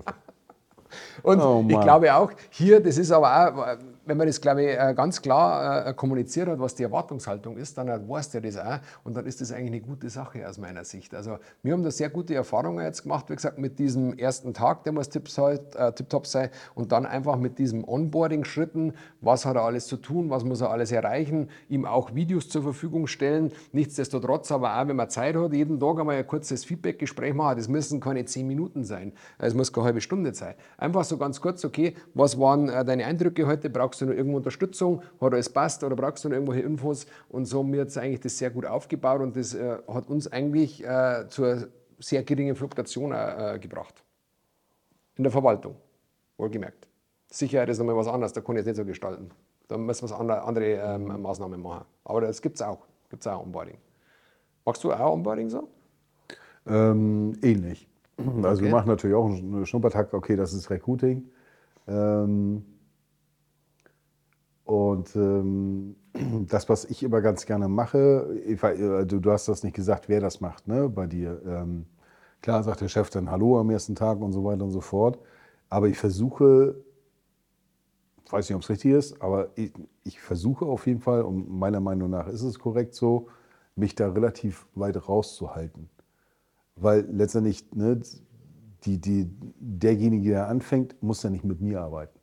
Und 1.21 1.39
oh, 1.39 1.63
ich 1.69 1.79
glaube 1.81 2.15
auch, 2.15 2.31
hier, 2.49 2.79
das 2.81 2.97
ist 2.97 3.11
aber 3.11 3.29
auch, 3.29 3.77
wenn 4.07 4.17
man 4.17 4.27
das, 4.27 4.39
glaube 4.39 4.63
ich, 4.63 4.79
äh, 4.79 4.93
ganz 4.95 5.21
klar 5.21 5.87
äh, 5.87 5.93
kommuniziert 5.93 6.47
hat, 6.47 6.59
was 6.59 6.75
die 6.75 6.83
Erwartungshaltung 6.83 7.57
ist, 7.57 7.77
dann 7.77 7.87
weiß 8.09 8.29
der 8.31 8.41
das 8.41 8.57
auch 8.57 8.79
und 9.03 9.15
dann 9.15 9.25
ist 9.25 9.41
das 9.41 9.51
eigentlich 9.51 9.67
eine 9.67 9.81
gute 9.81 10.09
Sache 10.09 10.47
aus 10.47 10.57
meiner 10.57 10.83
Sicht. 10.83 11.13
Also 11.13 11.37
wir 11.63 11.73
haben 11.73 11.83
da 11.83 11.91
sehr 11.91 12.09
gute 12.09 12.33
Erfahrungen 12.35 12.83
jetzt 12.83 13.03
gemacht, 13.03 13.29
wie 13.29 13.35
gesagt, 13.35 13.59
mit 13.59 13.79
diesem 13.79 14.17
ersten 14.17 14.53
Tag, 14.53 14.83
der 14.83 14.93
muss 14.93 15.09
halt, 15.37 15.75
äh, 15.75 15.91
tipptopp 15.91 16.27
sein 16.27 16.49
und 16.75 16.91
dann 16.91 17.05
einfach 17.05 17.37
mit 17.37 17.59
diesem 17.59 17.83
Onboarding-Schritten, 17.87 18.93
was 19.21 19.45
hat 19.45 19.55
er 19.55 19.63
alles 19.63 19.87
zu 19.87 19.97
tun, 19.97 20.29
was 20.29 20.43
muss 20.43 20.61
er 20.61 20.71
alles 20.71 20.91
erreichen, 20.91 21.49
ihm 21.69 21.85
auch 21.85 22.15
Videos 22.15 22.49
zur 22.49 22.63
Verfügung 22.63 23.07
stellen, 23.07 23.51
nichtsdestotrotz 23.71 24.51
aber 24.51 24.79
auch, 24.79 24.87
wenn 24.87 24.95
man 24.95 25.09
Zeit 25.09 25.35
hat, 25.35 25.53
jeden 25.53 25.79
Tag 25.79 25.99
einmal 25.99 26.15
ein 26.15 26.27
kurzes 26.27 26.63
Feedback-Gespräch 26.65 27.33
machen, 27.33 27.57
das 27.57 27.67
müssen 27.67 27.99
keine 27.99 28.25
zehn 28.25 28.47
Minuten 28.47 28.83
sein, 28.83 29.13
es 29.37 29.53
muss 29.53 29.73
keine 29.73 29.85
halbe 29.85 30.01
Stunde 30.01 30.33
sein. 30.33 30.55
Einfach 30.77 31.03
so 31.03 31.17
ganz 31.17 31.41
kurz, 31.41 31.65
okay, 31.65 31.95
was 32.13 32.39
waren 32.39 32.69
äh, 32.69 32.85
deine 32.85 33.05
Eindrücke 33.05 33.45
heute, 33.47 33.69
brauchst 33.69 33.96
brauchst 33.97 34.01
du 34.01 34.05
noch 34.05 34.13
irgendwo 34.13 34.37
Unterstützung, 34.37 35.01
hat 35.19 35.33
alles 35.33 35.49
passt 35.49 35.83
oder 35.83 35.95
brauchst 35.95 36.23
du 36.23 36.29
noch 36.29 36.35
irgendwelche 36.35 36.61
Infos? 36.61 37.07
Und 37.29 37.45
so 37.45 37.59
haben 37.59 37.71
wir 37.71 37.79
jetzt 37.79 37.97
eigentlich 37.97 38.19
das 38.19 38.37
sehr 38.37 38.49
gut 38.49 38.65
aufgebaut 38.65 39.21
und 39.21 39.35
das 39.35 39.53
äh, 39.53 39.77
hat 39.87 40.09
uns 40.09 40.31
eigentlich 40.31 40.85
äh, 40.85 41.25
zur 41.29 41.67
sehr 41.99 42.23
geringen 42.23 42.55
Fluktuation 42.55 43.11
äh, 43.11 43.57
gebracht. 43.59 44.03
In 45.15 45.23
der 45.23 45.31
Verwaltung, 45.31 45.75
wohlgemerkt. 46.37 46.87
Sicherheit 47.31 47.69
ist 47.69 47.79
nochmal 47.79 47.95
was 47.95 48.07
anderes, 48.07 48.33
da 48.33 48.41
kann 48.41 48.55
ich 48.55 48.61
es 48.61 48.65
nicht 48.67 48.75
so 48.75 48.85
gestalten. 48.85 49.31
Da 49.67 49.77
müssen 49.77 50.07
wir 50.07 50.19
andere, 50.19 50.43
andere 50.43 50.65
ähm, 50.65 51.21
Maßnahmen 51.21 51.61
machen. 51.61 51.85
Aber 52.05 52.21
das 52.21 52.41
gibt 52.41 52.55
es 52.55 52.61
auch. 52.61 52.85
Gibt 53.09 53.23
es 53.23 53.27
auch 53.27 53.41
Onboarding. 53.41 53.77
Machst 54.63 54.83
du 54.83 54.93
auch 54.93 55.13
Onboarding 55.13 55.49
so? 55.49 55.67
Ähm, 56.67 57.33
ähnlich. 57.41 57.87
Also 58.17 58.47
okay. 58.47 58.61
wir 58.63 58.71
machen 58.71 58.87
natürlich 58.87 59.15
auch 59.15 59.25
einen 59.25 59.65
Schnuppertag, 59.65 60.13
okay, 60.13 60.35
das 60.35 60.53
ist 60.53 60.69
Recruiting. 60.69 61.29
Ähm, 61.87 62.63
und 64.67 65.15
ähm, 65.15 65.95
das, 66.47 66.67
was 66.67 66.83
ich 66.85 67.01
immer 67.01 67.21
ganz 67.21 67.45
gerne 67.45 67.69
mache, 67.69 68.37
Eva, 68.45 68.71
äh, 68.71 69.05
du, 69.05 69.19
du, 69.19 69.31
hast 69.31 69.47
das 69.47 69.63
nicht 69.63 69.75
gesagt, 69.75 70.09
wer 70.09 70.19
das 70.19 70.41
macht 70.41 70.67
ne, 70.67 70.89
bei 70.89 71.07
dir. 71.07 71.41
Ähm, 71.45 71.85
klar 72.41 72.63
sagt 72.63 72.81
der 72.81 72.89
Chef 72.89 73.09
dann 73.09 73.31
Hallo 73.31 73.59
am 73.59 73.69
ersten 73.69 73.95
Tag 73.95 74.19
und 74.19 74.33
so 74.33 74.43
weiter 74.43 74.65
und 74.65 74.71
so 74.71 74.81
fort. 74.81 75.19
Aber 75.69 75.87
ich 75.87 75.97
versuche, 75.97 76.75
weiß 78.29 78.49
nicht, 78.49 78.55
ob 78.57 78.61
es 78.61 78.69
richtig 78.69 78.91
ist, 78.91 79.21
aber 79.21 79.51
ich, 79.55 79.71
ich, 80.03 80.19
versuche 80.19 80.65
auf 80.65 80.85
jeden 80.85 80.99
Fall, 80.99 81.21
und 81.21 81.49
meiner 81.49 81.79
Meinung 81.79 82.09
nach 82.09 82.27
ist 82.27 82.41
es 82.41 82.59
korrekt 82.59 82.93
so, 82.93 83.27
mich 83.77 83.95
da 83.95 84.11
relativ 84.11 84.67
weit 84.75 85.07
rauszuhalten. 85.07 85.89
Weil 86.75 87.07
letztendlich 87.09 87.65
ne, 87.73 88.01
die, 88.83 88.99
die, 88.99 89.29
derjenige, 89.59 90.31
der 90.31 90.49
anfängt, 90.49 91.01
muss 91.01 91.23
ja 91.23 91.29
nicht 91.29 91.45
mit 91.45 91.61
mir 91.61 91.81
arbeiten. 91.81 92.16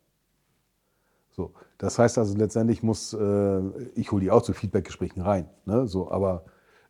So, 1.35 1.53
das 1.79 1.99
heißt 1.99 2.17
also 2.17 2.37
letztendlich 2.37 2.85
muss, 2.85 3.13
äh, 3.13 3.61
ich 3.97 4.13
hole 4.13 4.23
die 4.23 4.31
auch 4.31 4.43
zu 4.43 4.53
Feedbackgesprächen 4.53 5.21
rein, 5.21 5.49
ne? 5.67 5.89
so, 5.89 6.11
aber 6.11 6.45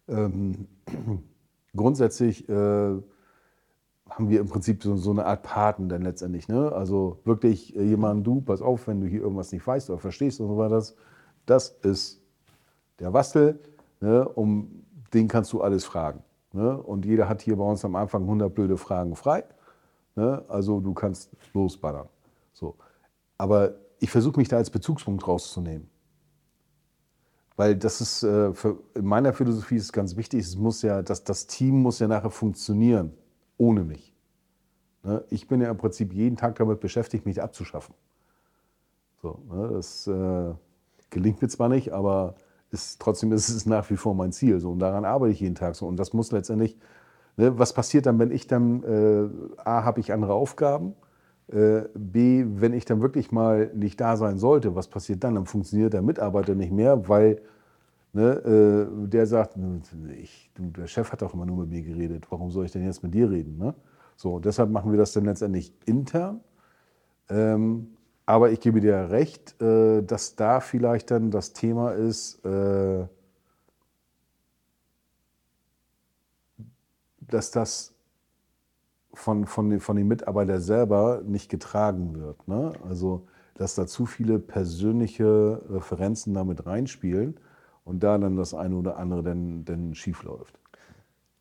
ähm, 0.07 0.69
grundsätzlich 1.75 2.47
äh, 2.51 2.53
haben 2.53 4.29
wir 4.29 4.41
im 4.41 4.49
Prinzip 4.49 4.83
so, 4.83 4.97
so, 4.97 5.13
eine 5.13 5.25
Art 5.25 5.43
Paten 5.43 5.89
dann 5.89 6.03
letztendlich. 6.03 6.47
Ne? 6.47 6.71
Also 6.73 7.21
wirklich 7.25 7.75
äh, 7.75 7.83
jemanden, 7.83 8.23
du, 8.23 8.43
pass 8.43 8.61
auf, 8.61 8.87
wenn 8.87 9.01
du 9.01 9.07
hier 9.07 9.23
irgendwas 9.23 9.51
nicht 9.51 9.67
weißt 9.67 9.89
oder 9.89 9.99
verstehst 9.99 10.41
und 10.41 10.49
so 10.49 10.59
weiter, 10.59 10.75
das, 10.75 10.95
das 11.47 11.69
ist 11.83 12.21
der 12.99 13.15
Wastel, 13.15 13.59
ne? 14.01 14.29
um 14.29 14.85
den 15.15 15.27
kannst 15.27 15.55
du 15.55 15.63
alles 15.63 15.87
fragen. 15.87 16.23
Ne? 16.53 16.77
Und 16.77 17.07
jeder 17.07 17.31
hat 17.31 17.41
hier 17.41 17.57
bei 17.57 17.65
uns 17.65 17.83
am 17.85 17.97
Anfang 17.97 18.23
100 18.23 18.55
blöde 18.55 18.77
Fragen 18.77 19.17
frei. 19.17 19.45
Ne? 20.17 20.45
Also 20.49 20.81
du 20.81 20.93
kannst 20.93 21.31
losballern. 21.55 22.09
So. 22.53 22.77
Aber 23.39 23.75
ich 24.01 24.11
versuche 24.11 24.39
mich 24.39 24.49
da 24.49 24.57
als 24.57 24.71
Bezugspunkt 24.71 25.27
rauszunehmen. 25.27 25.89
Weil 27.57 27.77
das 27.77 28.01
ist, 28.01 28.23
äh, 28.25 28.53
für, 28.53 28.79
in 28.95 29.05
meiner 29.05 29.33
Philosophie 29.33 29.77
ist 29.77 29.85
es 29.85 29.93
ganz 29.93 30.17
wichtig, 30.17 30.41
es 30.41 30.57
muss 30.57 30.83
ja, 30.83 31.03
das, 31.03 31.23
das 31.23 31.47
Team 31.47 31.83
muss 31.83 32.01
ja 32.01 32.09
nachher 32.09 32.31
funktionieren, 32.31 33.13
ohne 33.57 33.85
mich. 33.85 34.13
Ne? 35.05 35.25
Ich 35.31 35.47
bin 35.47 35.61
ja 35.61 35.71
im 35.71 35.77
Prinzip 35.77 36.13
jeden 36.13 36.37
Tag 36.37 36.57
damit 36.57 36.81
beschäftigt, 36.81 37.27
mich 37.27 37.41
abzuschaffen. 37.41 37.95
So, 39.23 39.41
ne? 39.49 39.71
Das 39.73 40.07
äh, 40.07 40.55
gelingt 41.11 41.41
mir 41.41 41.49
zwar 41.49 41.69
nicht, 41.69 41.93
aber 41.93 42.35
ist, 42.71 43.01
trotzdem 43.01 43.33
ist 43.33 43.49
es 43.49 43.67
nach 43.67 43.89
wie 43.91 43.97
vor 43.97 44.15
mein 44.15 44.33
Ziel. 44.33 44.59
So, 44.59 44.73
und 44.73 44.81
daran 44.81 45.05
arbeite 45.05 45.33
ich 45.33 45.41
jeden 45.41 45.55
Tag 45.55 45.77
so. 45.77 45.87
Und 45.87 45.97
das 45.97 46.13
muss 46.13 46.33
letztendlich, 46.33 46.77
ne, 47.37 47.57
was 47.59 47.73
passiert 47.73 48.07
dann, 48.07 48.19
wenn 48.19 48.33
ich 48.33 48.47
dann, 48.49 48.83
äh, 48.83 49.29
A, 49.65 49.85
habe 49.85 50.01
ich 50.01 50.13
andere 50.13 50.35
Aufgaben, 50.35 50.95
B, 51.49 52.45
wenn 52.49 52.73
ich 52.73 52.87
dann 52.87 53.03
wirklich 53.03 53.31
mal 53.31 53.71
nicht 53.75 54.01
da 54.01 54.17
sein 54.17 54.39
sollte, 54.39 54.75
was 54.75 54.89
passiert 54.89 55.23
dann? 55.25 55.35
Dann 55.35 55.47
funktioniert 55.47 55.93
der 55.93 56.03
Mitarbeiter 56.03 56.55
nicht 56.55 56.73
mehr, 56.73 57.09
weil 57.09 57.43
ne, 58.15 58.89
äh, 59.03 59.09
der 59.09 59.27
sagt, 59.27 59.57
ich, 60.17 60.51
du, 60.55 60.71
der 60.71 60.87
Chef 60.87 61.13
hat 61.13 61.23
doch 61.23 61.35
immer 61.35 61.47
nur 61.47 61.59
mit 61.59 61.71
mir 61.71 61.83
geredet, 61.83 62.27
warum 62.31 62.51
soll 62.51 62.65
ich 62.65 62.73
denn 62.73 62.85
jetzt 62.85 63.03
mit 63.03 63.13
dir 63.13 63.31
reden? 63.31 63.59
Ne? 63.59 63.75
So, 64.17 64.39
deshalb 64.39 64.71
machen 64.71 64.91
wir 64.91 64.99
das 64.99 65.13
dann 65.13 65.25
letztendlich 65.25 65.75
intern. 65.85 66.41
Ähm, 67.29 67.89
aber 68.27 68.51
ich 68.51 68.61
gebe 68.61 68.81
dir 68.81 69.11
recht, 69.11 69.61
äh, 69.61 70.03
dass 70.03 70.37
da 70.37 70.61
vielleicht 70.61 71.11
dann 71.11 71.31
das 71.31 71.53
Thema 71.53 71.91
ist, 71.93 72.45
äh, 72.45 73.07
dass 77.21 77.51
das 77.51 77.94
von, 79.17 79.47
von, 79.47 79.71
den, 79.71 79.81
von 79.81 79.97
den 79.97 80.09
Mitarbeitern 80.09 80.61
selber 80.61 81.23
nicht 81.25 81.51
getragen 81.51 82.15
wird. 82.15 82.47
Ne? 82.49 82.73
Also, 82.89 83.27
dass 83.55 83.75
da 83.75 83.87
zu 83.87 84.07
viele 84.07 84.39
persönliche 84.39 85.63
Referenzen 85.69 86.35
damit 86.35 86.67
reinspielen 86.67 87.39
und 87.85 88.03
da 88.03 88.19
dann 88.19 88.37
das 88.37 88.55
eine 88.55 88.77
oder 88.77 88.99
andere 88.99 89.23
dann, 89.23 89.65
dann 89.65 89.95
schief 89.95 90.23
läuft. 90.23 90.59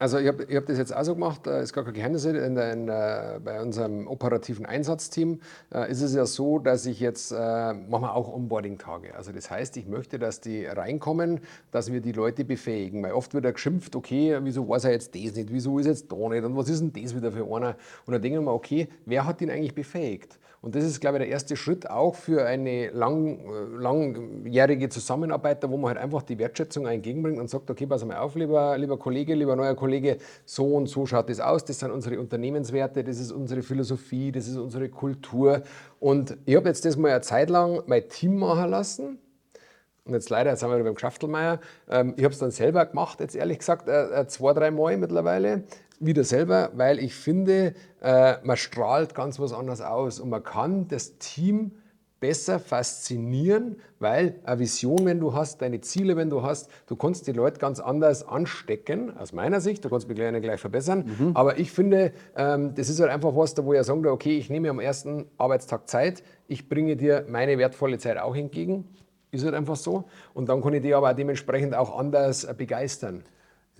Also 0.03 0.17
ich 0.17 0.27
habe 0.27 0.45
hab 0.53 0.65
das 0.65 0.77
jetzt 0.77 0.93
auch 0.93 1.05
so 1.05 1.13
gemacht, 1.13 1.47
äh, 1.47 1.63
ist 1.63 1.71
gar 1.71 1.85
kein 1.85 1.93
Geheimnis, 1.93 2.25
in, 2.25 2.35
in, 2.35 2.89
äh, 2.89 3.39
bei 3.41 3.61
unserem 3.61 4.05
operativen 4.05 4.65
Einsatzteam 4.65 5.39
äh, 5.73 5.89
ist 5.89 6.01
es 6.01 6.13
ja 6.13 6.25
so, 6.25 6.59
dass 6.59 6.85
ich 6.85 6.99
jetzt, 6.99 7.31
äh, 7.31 7.35
machen 7.37 8.01
wir 8.01 8.13
auch 8.13 8.27
Onboarding-Tage. 8.27 9.15
Also 9.15 9.31
das 9.31 9.49
heißt, 9.49 9.77
ich 9.77 9.87
möchte, 9.87 10.19
dass 10.19 10.41
die 10.41 10.65
reinkommen, 10.65 11.39
dass 11.71 11.89
wir 11.89 12.01
die 12.01 12.11
Leute 12.11 12.43
befähigen. 12.43 13.01
Weil 13.01 13.13
oft 13.13 13.33
wird 13.33 13.45
ja 13.45 13.51
geschimpft, 13.51 13.95
okay, 13.95 14.37
wieso 14.41 14.67
weiß 14.67 14.83
er 14.83 14.91
jetzt 14.91 15.15
das 15.15 15.35
nicht, 15.35 15.53
wieso 15.53 15.79
ist 15.79 15.85
jetzt 15.85 16.11
da 16.11 16.17
nicht 16.27 16.43
und 16.43 16.57
was 16.57 16.67
ist 16.67 16.81
denn 16.81 16.91
das 16.91 17.15
wieder 17.15 17.31
für 17.31 17.45
einer? 17.45 17.77
Und 18.05 18.11
dann 18.11 18.21
denken 18.21 18.43
wir, 18.43 18.51
okay, 18.51 18.89
wer 19.05 19.25
hat 19.25 19.39
ihn 19.39 19.49
eigentlich 19.49 19.73
befähigt? 19.73 20.37
Und 20.63 20.75
das 20.75 20.85
ist, 20.85 21.01
glaube 21.01 21.17
ich, 21.17 21.23
der 21.23 21.29
erste 21.29 21.57
Schritt 21.57 21.89
auch 21.89 22.15
für 22.15 22.45
eine 22.45 22.89
lang, 22.91 23.41
langjährige 23.77 24.87
Zusammenarbeit, 24.87 25.61
wo 25.69 25.75
man 25.75 25.89
halt 25.89 25.97
einfach 25.97 26.21
die 26.21 26.39
Wertschätzung 26.39 26.85
entgegenbringt 26.87 27.37
und 27.37 27.49
sagt, 27.49 27.69
okay, 27.69 27.85
pass 27.85 28.05
mal 28.05 28.15
auf, 28.15 28.35
lieber, 28.35 28.77
lieber 28.77 28.97
Kollege, 28.97 29.35
lieber 29.35 29.57
neuer 29.57 29.75
Kollege, 29.75 30.19
so 30.45 30.67
und 30.67 30.87
so 30.87 31.05
schaut 31.05 31.27
das 31.27 31.41
aus, 31.41 31.65
das 31.65 31.79
sind 31.79 31.91
unsere 31.91 32.17
Unternehmenswerte, 32.17 33.03
das 33.03 33.19
ist 33.19 33.33
unsere 33.33 33.61
Philosophie, 33.61 34.31
das 34.31 34.47
ist 34.47 34.55
unsere 34.55 34.87
Kultur. 34.87 35.63
Und 35.99 36.37
ich 36.45 36.55
habe 36.55 36.69
jetzt 36.69 36.85
das 36.85 36.95
mal 36.95 37.11
eine 37.11 37.19
Zeit 37.19 37.49
lang 37.49 37.83
mein 37.87 38.07
Team 38.07 38.37
machen 38.37 38.69
lassen. 38.69 39.19
Und 40.05 40.13
jetzt 40.13 40.29
leider, 40.29 40.51
jetzt 40.51 40.61
sind 40.61 40.69
wir 40.69 40.75
wieder 40.75 40.85
beim 40.85 40.95
Geschäftelmeier. 40.95 41.59
Ähm, 41.89 42.13
ich 42.15 42.23
habe 42.23 42.33
es 42.33 42.39
dann 42.39 42.51
selber 42.51 42.85
gemacht, 42.85 43.19
jetzt 43.19 43.35
ehrlich 43.35 43.59
gesagt, 43.59 43.89
äh, 43.89 44.21
äh, 44.21 44.27
zwei, 44.27 44.53
drei 44.53 44.71
Mal 44.71 44.95
mittlerweile 44.95 45.63
wieder 46.05 46.23
selber, 46.23 46.71
weil 46.75 46.99
ich 46.99 47.15
finde, 47.15 47.73
äh, 48.01 48.35
man 48.43 48.57
strahlt 48.57 49.15
ganz 49.15 49.39
was 49.39 49.53
anderes 49.53 49.81
aus 49.81 50.19
und 50.19 50.29
man 50.29 50.43
kann 50.43 50.87
das 50.87 51.17
Team 51.17 51.71
besser 52.23 52.57
faszinieren, 52.57 53.75
weil 53.99 54.39
eine 54.45 54.59
Vision, 54.59 55.03
wenn 55.03 55.19
du 55.19 55.33
hast, 55.33 55.61
deine 55.61 55.81
Ziele, 55.81 56.15
wenn 56.15 56.29
du 56.29 56.41
hast, 56.41 56.69
du 56.87 56.95
kannst 56.95 57.27
die 57.27 57.33
Leute 57.33 57.59
ganz 57.59 57.81
anders 57.81 58.25
anstecken, 58.25 59.17
aus 59.17 59.33
meiner 59.33 59.59
Sicht, 59.59 59.83
du 59.83 59.89
kannst 59.89 60.07
mich 60.07 60.15
gleich, 60.15 60.41
gleich 60.41 60.61
verbessern, 60.61 61.03
mhm. 61.19 61.31
aber 61.33 61.59
ich 61.59 61.73
finde, 61.73 62.13
ähm, 62.37 62.75
das 62.75 62.87
ist 62.87 63.01
halt 63.01 63.11
einfach 63.11 63.35
was, 63.35 63.55
da 63.55 63.65
wo 63.65 63.73
ich 63.73 63.83
sagen 63.83 64.07
okay, 64.07 64.37
ich 64.37 64.49
nehme 64.49 64.69
am 64.69 64.79
ersten 64.79 65.25
Arbeitstag 65.37 65.89
Zeit, 65.89 66.23
ich 66.47 66.69
bringe 66.69 66.95
dir 66.95 67.25
meine 67.27 67.57
wertvolle 67.57 67.97
Zeit 67.97 68.17
auch 68.17 68.37
entgegen, 68.37 68.85
ist 69.31 69.43
halt 69.43 69.53
einfach 69.53 69.75
so. 69.75 70.05
Und 70.33 70.47
dann 70.47 70.61
kann 70.61 70.73
ich 70.73 70.81
die 70.81 70.93
aber 70.93 71.13
dementsprechend 71.13 71.75
auch 71.75 71.97
anders 71.99 72.47
begeistern 72.55 73.25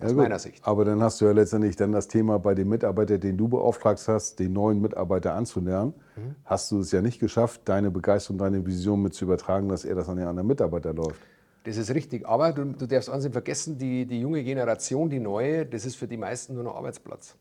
aus 0.00 0.10
ja, 0.10 0.16
meiner 0.16 0.38
Sicht. 0.38 0.66
Aber 0.66 0.84
dann 0.84 1.02
hast 1.02 1.20
du 1.20 1.24
ja 1.26 1.32
letztendlich 1.32 1.76
dann 1.76 1.92
das 1.92 2.08
Thema 2.08 2.38
bei 2.38 2.54
dem 2.54 2.68
Mitarbeiter, 2.68 3.18
den 3.18 3.36
du 3.36 3.48
beauftragt 3.48 4.06
hast, 4.08 4.38
den 4.38 4.52
neuen 4.52 4.80
Mitarbeiter 4.80 5.34
anzulernen, 5.34 5.94
mhm. 6.16 6.34
hast 6.44 6.70
du 6.70 6.80
es 6.80 6.90
ja 6.92 7.00
nicht 7.00 7.20
geschafft, 7.20 7.62
deine 7.64 7.90
Begeisterung, 7.90 8.38
deine 8.38 8.64
Vision 8.66 9.02
mit 9.02 9.14
zu 9.14 9.24
übertragen, 9.24 9.68
dass 9.68 9.84
er 9.84 9.94
das 9.94 10.08
an 10.08 10.16
den 10.16 10.26
anderen 10.26 10.48
Mitarbeiter 10.48 10.92
läuft. 10.92 11.20
Das 11.64 11.76
ist 11.78 11.94
richtig, 11.94 12.26
aber 12.26 12.52
du, 12.52 12.64
du 12.64 12.86
darfst 12.86 13.08
eins 13.08 13.24
nicht 13.24 13.32
vergessen, 13.32 13.78
die, 13.78 14.04
die 14.04 14.20
junge 14.20 14.44
Generation, 14.44 15.08
die 15.08 15.20
neue, 15.20 15.64
das 15.64 15.86
ist 15.86 15.96
für 15.96 16.06
die 16.06 16.18
meisten 16.18 16.54
nur 16.54 16.64
noch 16.64 16.76
Arbeitsplatz. 16.76 17.36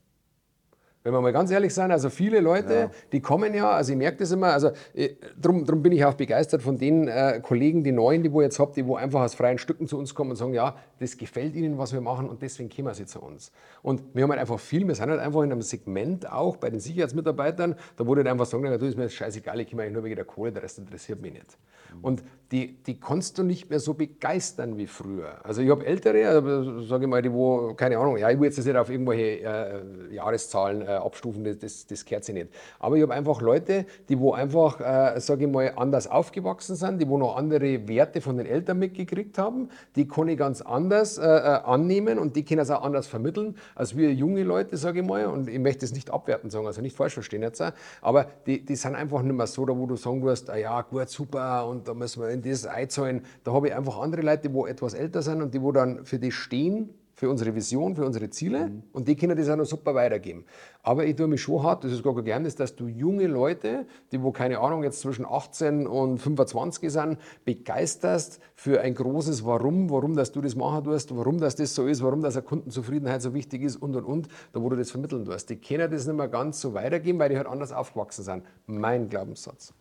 Wenn 1.04 1.12
wir 1.12 1.20
mal 1.20 1.34
ganz 1.34 1.52
ehrlich 1.52 1.74
sein, 1.74 1.92
also 1.92 2.10
viele 2.10 2.40
Leute, 2.40 2.74
ja. 2.74 2.92
die 3.12 3.20
kommen 3.20 3.54
ja, 3.54 3.72
also 3.72 3.92
ich 3.92 3.98
merke 3.98 4.20
das 4.20 4.32
immer, 4.32 4.54
also 4.54 4.72
äh, 4.94 5.10
drum, 5.40 5.66
drum 5.66 5.84
bin 5.84 5.92
ich 5.92 6.06
auch 6.06 6.14
begeistert 6.14 6.62
von 6.62 6.78
den 6.78 7.10
äh, 7.10 7.42
Kollegen, 7.44 7.84
die 7.84 7.92
Neuen, 7.92 8.24
die 8.24 8.32
wo 8.32 8.42
jetzt 8.42 8.58
habt, 8.58 8.78
die 8.78 8.86
wo 8.86 8.96
einfach 8.96 9.22
aus 9.22 9.36
freien 9.36 9.58
Stücken 9.58 9.86
zu 9.86 9.98
uns 9.98 10.16
kommen 10.16 10.32
und 10.32 10.38
sagen, 10.38 10.54
ja, 10.54 10.78
das 11.00 11.18
gefällt 11.18 11.56
ihnen, 11.56 11.78
was 11.78 11.92
wir 11.92 12.00
machen 12.00 12.30
und 12.30 12.42
deswegen 12.42 12.70
kommen 12.70 12.94
sie 12.94 13.06
zu 13.06 13.22
uns. 13.22 13.52
Und 13.82 14.02
wir 14.14 14.24
haben 14.24 14.30
halt 14.30 14.40
einfach 14.40 14.60
viel, 14.60 14.88
wir 14.88 14.96
sind 14.96 15.10
halt 15.10 15.20
einfach 15.20 15.42
in 15.42 15.52
einem 15.52 15.62
Segment 15.62 16.32
auch 16.32 16.56
bei 16.56 16.70
den 16.70 16.80
Sicherheitsmitarbeitern, 16.80 17.76
da 17.98 18.08
wurde 18.08 18.20
halt 18.20 18.30
einfach 18.30 18.46
sagen, 18.46 18.64
na, 18.66 18.78
du 18.78 18.86
ist 18.86 18.96
mir 18.96 19.04
das 19.04 19.14
scheißegal, 19.14 19.60
ich 19.60 19.70
komme 19.70 19.84
eigentlich 19.84 19.94
nur 19.96 20.04
wegen 20.06 20.16
der 20.16 20.26
Kohle, 20.26 20.54
der 20.54 20.64
Rest 20.64 20.80
interessiert 20.80 21.22
mich 21.22 21.34
nicht. 21.34 21.58
Und 22.02 22.24
die, 22.54 22.76
die 22.84 23.00
kannst 23.00 23.40
du 23.40 23.44
nicht 23.44 23.72
mehr 23.72 23.80
so 23.80 23.96
begeistern 23.96 24.78
wie 24.78 24.86
früher. 24.86 25.44
Also 25.44 25.64
ich 25.64 25.72
habe 25.72 25.84
Ältere, 25.88 26.28
also, 26.28 26.82
sage 26.82 27.06
ich 27.06 27.10
mal, 27.10 27.20
die 27.20 27.34
wo, 27.34 27.74
keine 27.74 27.98
Ahnung, 27.98 28.16
ja, 28.18 28.30
ich 28.30 28.40
will 28.40 28.46
jetzt 28.46 28.64
nicht 28.64 28.76
auf 28.76 28.92
irgendwelche 28.92 29.42
äh, 29.42 30.14
Jahreszahlen 30.14 30.84
äh, 30.84 30.92
abstufen, 30.92 31.44
das, 31.44 31.58
das, 31.58 31.88
das 31.88 32.06
gehört 32.06 32.26
sich 32.26 32.36
nicht. 32.36 32.50
Aber 32.78 32.96
ich 32.96 33.02
habe 33.02 33.12
einfach 33.12 33.42
Leute, 33.42 33.88
die 34.08 34.20
wo 34.20 34.34
einfach, 34.34 34.80
äh, 34.80 35.20
sage 35.20 35.46
ich 35.46 35.52
mal, 35.52 35.74
anders 35.76 36.06
aufgewachsen 36.06 36.76
sind, 36.76 37.02
die 37.02 37.10
wo 37.10 37.18
noch 37.18 37.38
andere 37.38 37.88
Werte 37.88 38.22
von 38.22 38.38
den 38.38 38.46
Eltern 38.46 38.78
mitgekriegt 38.78 39.40
haben, 39.40 39.70
die 39.96 40.08
kann 40.08 40.28
ich 40.28 40.38
ganz 40.38 40.62
anders 40.62 41.18
äh, 41.18 41.24
äh 41.24 41.64
annehmen 41.64 42.20
und 42.20 42.36
die 42.36 42.46
können 42.46 42.62
es 42.62 42.70
auch 42.70 42.84
anders 42.84 43.08
vermitteln, 43.08 43.56
als 43.74 43.98
wir 43.98 44.14
junge 44.14 44.44
Leute, 44.44 44.78
sage 44.78 45.00
ich 45.00 45.08
mal. 45.08 45.26
Und 45.26 45.50
ich 45.50 45.58
möchte 45.58 45.86
es 45.86 45.92
nicht 45.92 46.12
abwerten 46.12 46.52
sagen, 46.52 46.68
also 46.68 46.82
nicht 46.82 46.96
falsch 46.96 47.16
verstehen 47.16 47.42
jetzt, 47.42 47.64
aber 48.02 48.28
die, 48.46 48.64
die 48.64 48.76
sind 48.76 48.94
einfach 48.94 49.24
nicht 49.24 49.36
mehr 49.36 49.48
so, 49.48 49.66
da 49.66 49.76
wo 49.76 49.88
du 49.88 49.96
sagen 49.96 50.24
wirst, 50.24 50.52
ah 50.52 50.56
ja, 50.56 50.80
gut, 50.84 51.10
super 51.10 51.68
und 51.68 51.88
da 51.88 51.96
müssen 51.96 52.22
wir 52.22 52.30
in 52.30 52.43
das 52.52 52.66
einzahlen. 52.66 53.22
Da 53.44 53.54
habe 53.54 53.70
ich 53.70 53.76
einfach 53.76 54.00
andere 54.00 54.22
Leute, 54.22 54.50
die 54.50 54.60
etwas 54.70 54.94
älter 54.94 55.22
sind 55.22 55.42
und 55.42 55.54
die 55.54 55.62
wo 55.62 55.72
dann 55.72 56.06
für 56.06 56.20
das 56.20 56.34
stehen, 56.34 56.90
für 57.16 57.30
unsere 57.30 57.54
Vision, 57.54 57.96
für 57.96 58.06
unsere 58.06 58.30
Ziele 58.30 58.70
mhm. 58.70 58.84
und 58.92 59.08
die 59.08 59.16
können 59.16 59.38
das 59.38 59.48
auch 59.50 59.56
noch 59.56 59.66
super 59.66 59.94
weitergeben. 59.94 60.46
Aber 60.82 61.06
ich 61.06 61.16
tue 61.16 61.28
mich 61.28 61.42
schon 61.42 61.62
hart, 61.62 61.84
das 61.84 61.92
ist 61.92 62.04
gar 62.04 62.16
kein 62.16 62.26
Geheimnis, 62.26 62.56
dass 62.56 62.76
du 62.76 62.88
junge 62.88 63.28
Leute, 63.28 63.86
die 64.12 64.22
wo 64.22 64.32
keine 64.32 64.60
Ahnung 64.60 64.84
jetzt 64.84 65.00
zwischen 65.00 65.26
18 65.26 65.86
und 65.86 66.18
25 66.18 66.92
sind, 66.92 67.18
begeisterst 67.46 68.40
für 68.56 68.82
ein 68.82 68.96
großes 68.96 69.46
Warum, 69.46 69.90
warum 69.90 70.16
dass 70.16 70.32
du 70.32 70.42
das 70.42 70.56
machen 70.56 70.84
tust, 70.86 71.16
warum 71.16 71.40
dass 71.40 71.56
das 71.56 71.76
so 71.76 71.86
ist, 71.86 72.04
warum 72.04 72.22
dass 72.22 72.36
eine 72.36 72.46
Kundenzufriedenheit 72.46 73.22
so 73.22 73.34
wichtig 73.34 73.62
ist 73.62 73.78
und 73.78 73.96
und 73.96 74.06
und, 74.06 74.28
da 74.52 74.62
wo 74.62 74.70
du 74.70 74.76
das 74.76 74.92
vermitteln 74.92 75.24
tust. 75.24 75.50
Die 75.50 75.58
können 75.58 75.92
das 75.92 76.08
nicht 76.08 76.18
mehr 76.18 76.28
ganz 76.28 76.60
so 76.60 76.74
weitergeben, 76.74 77.20
weil 77.20 77.30
die 77.30 77.38
halt 77.38 77.48
anders 77.48 77.72
aufgewachsen 77.72 78.24
sind. 78.24 78.44
Mein 78.66 79.08
Glaubenssatz. 79.08 79.74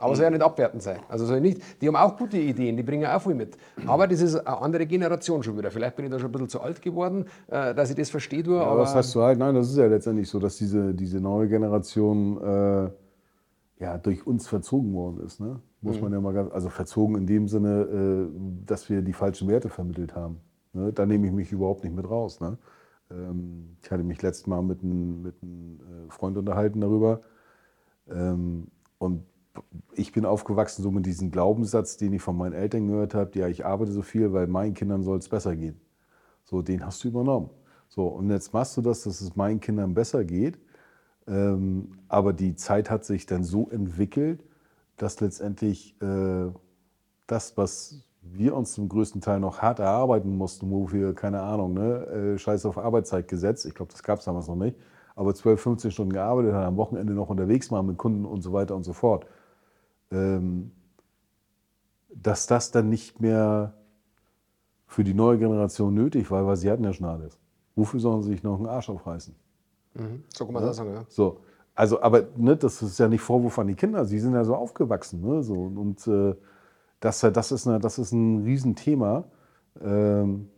Aber 0.00 0.16
soll 0.16 0.24
ja 0.24 0.30
nicht 0.30 0.42
abwertend 0.42 0.82
sein. 0.82 1.00
Also 1.08 1.26
soll 1.26 1.40
nicht, 1.40 1.60
die 1.80 1.88
haben 1.88 1.96
auch 1.96 2.16
gute 2.16 2.38
Ideen, 2.38 2.76
die 2.76 2.82
bringen 2.82 3.06
auch 3.06 3.20
viel 3.20 3.34
mit. 3.34 3.56
Aber 3.86 4.06
das 4.06 4.20
ist 4.20 4.36
eine 4.36 4.60
andere 4.60 4.86
Generation 4.86 5.42
schon 5.42 5.58
wieder. 5.58 5.70
Vielleicht 5.70 5.96
bin 5.96 6.06
ich 6.06 6.10
da 6.10 6.18
schon 6.18 6.28
ein 6.28 6.32
bisschen 6.32 6.48
zu 6.48 6.60
alt 6.60 6.80
geworden, 6.80 7.26
äh, 7.48 7.74
dass 7.74 7.90
ich 7.90 7.96
das 7.96 8.10
verstehe. 8.10 8.42
Ja, 8.42 8.62
aber 8.62 8.80
was 8.80 8.94
heißt 8.94 9.14
du 9.14 9.22
halt? 9.22 9.38
Nein, 9.38 9.54
das 9.54 9.70
ist 9.70 9.76
ja 9.76 9.86
letztendlich 9.86 10.28
so, 10.28 10.38
dass 10.38 10.56
diese, 10.56 10.94
diese 10.94 11.20
neue 11.20 11.48
Generation 11.48 12.40
äh, 12.42 12.90
ja, 13.84 13.98
durch 13.98 14.26
uns 14.26 14.48
verzogen 14.48 14.94
worden 14.94 15.20
ist. 15.24 15.40
Ne? 15.40 15.60
Muss 15.80 15.96
mhm. 15.96 16.02
man 16.02 16.12
ja 16.12 16.20
mal 16.20 16.32
ganz, 16.32 16.52
also 16.52 16.68
verzogen 16.68 17.16
in 17.16 17.26
dem 17.26 17.48
Sinne, 17.48 17.82
äh, 17.82 18.66
dass 18.66 18.88
wir 18.88 19.02
die 19.02 19.12
falschen 19.12 19.48
Werte 19.48 19.68
vermittelt 19.68 20.14
haben. 20.14 20.40
Ne? 20.72 20.92
Da 20.92 21.06
nehme 21.06 21.26
ich 21.26 21.32
mich 21.32 21.52
überhaupt 21.52 21.84
nicht 21.84 21.94
mit 21.94 22.08
raus. 22.08 22.40
Ne? 22.40 22.58
Ähm, 23.10 23.76
ich 23.82 23.90
hatte 23.90 24.02
mich 24.02 24.22
letztes 24.22 24.46
Mal 24.46 24.62
mit 24.62 24.82
einem 24.82 25.22
mit 25.22 25.34
Freund 26.08 26.36
unterhalten 26.36 26.80
darüber. 26.80 27.20
Ähm, 28.10 28.68
und 28.98 29.24
ich 29.94 30.12
bin 30.12 30.24
aufgewachsen 30.24 30.82
so 30.82 30.90
mit 30.90 31.06
diesem 31.06 31.30
Glaubenssatz, 31.30 31.96
den 31.96 32.12
ich 32.12 32.22
von 32.22 32.36
meinen 32.36 32.52
Eltern 32.52 32.86
gehört 32.86 33.14
habe, 33.14 33.38
ja, 33.38 33.48
ich 33.48 33.64
arbeite 33.64 33.92
so 33.92 34.02
viel, 34.02 34.32
weil 34.32 34.46
meinen 34.46 34.74
Kindern 34.74 35.02
soll 35.02 35.18
es 35.18 35.28
besser 35.28 35.56
gehen. 35.56 35.80
So, 36.44 36.62
den 36.62 36.84
hast 36.84 37.02
du 37.04 37.08
übernommen. 37.08 37.50
So, 37.88 38.06
und 38.06 38.30
jetzt 38.30 38.52
machst 38.52 38.76
du 38.76 38.82
das, 38.82 39.02
dass 39.02 39.20
es 39.20 39.36
meinen 39.36 39.60
Kindern 39.60 39.94
besser 39.94 40.24
geht. 40.24 40.58
Ähm, 41.26 41.98
aber 42.08 42.32
die 42.32 42.56
Zeit 42.56 42.90
hat 42.90 43.04
sich 43.04 43.26
dann 43.26 43.44
so 43.44 43.68
entwickelt, 43.68 44.44
dass 44.96 45.20
letztendlich 45.20 46.00
äh, 46.00 46.50
das, 47.26 47.56
was 47.56 48.04
wir 48.22 48.56
uns 48.56 48.72
zum 48.72 48.88
größten 48.88 49.20
Teil 49.20 49.40
noch 49.40 49.60
hart 49.60 49.78
erarbeiten 49.78 50.36
mussten, 50.36 50.70
wo 50.70 50.92
wir, 50.92 51.14
keine 51.14 51.40
Ahnung, 51.40 51.74
ne, 51.74 52.06
äh, 52.06 52.38
Scheiß 52.38 52.66
auf 52.66 52.78
Arbeitszeitgesetz, 52.78 53.64
ich 53.64 53.74
glaube, 53.74 53.92
das 53.92 54.02
gab 54.02 54.18
es 54.18 54.24
damals 54.24 54.46
noch 54.46 54.56
nicht, 54.56 54.76
aber 55.16 55.34
12, 55.34 55.60
15 55.60 55.90
Stunden 55.90 56.12
gearbeitet 56.12 56.52
haben, 56.52 56.66
am 56.66 56.76
Wochenende 56.76 57.12
noch 57.12 57.28
unterwegs 57.28 57.70
waren 57.70 57.86
mit 57.86 57.96
Kunden 57.98 58.24
und 58.24 58.42
so 58.42 58.52
weiter 58.52 58.76
und 58.76 58.84
so 58.84 58.92
fort 58.92 59.26
dass 62.08 62.46
das 62.46 62.70
dann 62.70 62.88
nicht 62.88 63.20
mehr 63.20 63.74
für 64.86 65.04
die 65.04 65.14
neue 65.14 65.38
Generation 65.38 65.94
nötig 65.94 66.30
war, 66.30 66.46
weil 66.46 66.56
sie 66.56 66.70
hatten 66.70 66.84
ja 66.84 66.92
schon 66.92 67.06
alles. 67.06 67.38
Wofür 67.76 68.00
sollen 68.00 68.22
sie 68.22 68.30
sich 68.30 68.42
noch 68.42 68.56
einen 68.56 68.66
Arsch 68.66 68.90
aufreißen? 68.90 69.34
Mhm. 69.94 70.24
So 70.34 70.44
kann 70.44 70.54
man 70.54 70.64
das 70.64 70.76
sagen, 70.76 70.92
ja. 70.92 71.04
So, 71.08 71.40
also, 71.74 72.02
aber 72.02 72.26
ne, 72.36 72.56
das 72.56 72.82
ist 72.82 72.98
ja 72.98 73.08
nicht 73.08 73.20
Vorwurf 73.20 73.58
an 73.58 73.68
die 73.68 73.74
Kinder, 73.74 74.04
sie 74.04 74.18
sind 74.18 74.34
ja 74.34 74.44
so 74.44 74.54
aufgewachsen. 74.54 75.20
Ne, 75.20 75.42
so, 75.42 75.54
und 75.54 76.06
äh, 76.08 76.34
das, 76.98 77.20
das, 77.20 77.52
ist 77.52 77.66
eine, 77.66 77.78
das 77.78 77.98
ist 77.98 78.12
ein 78.12 78.42
Riesenthema. 78.42 79.24
Ähm, 79.80 80.50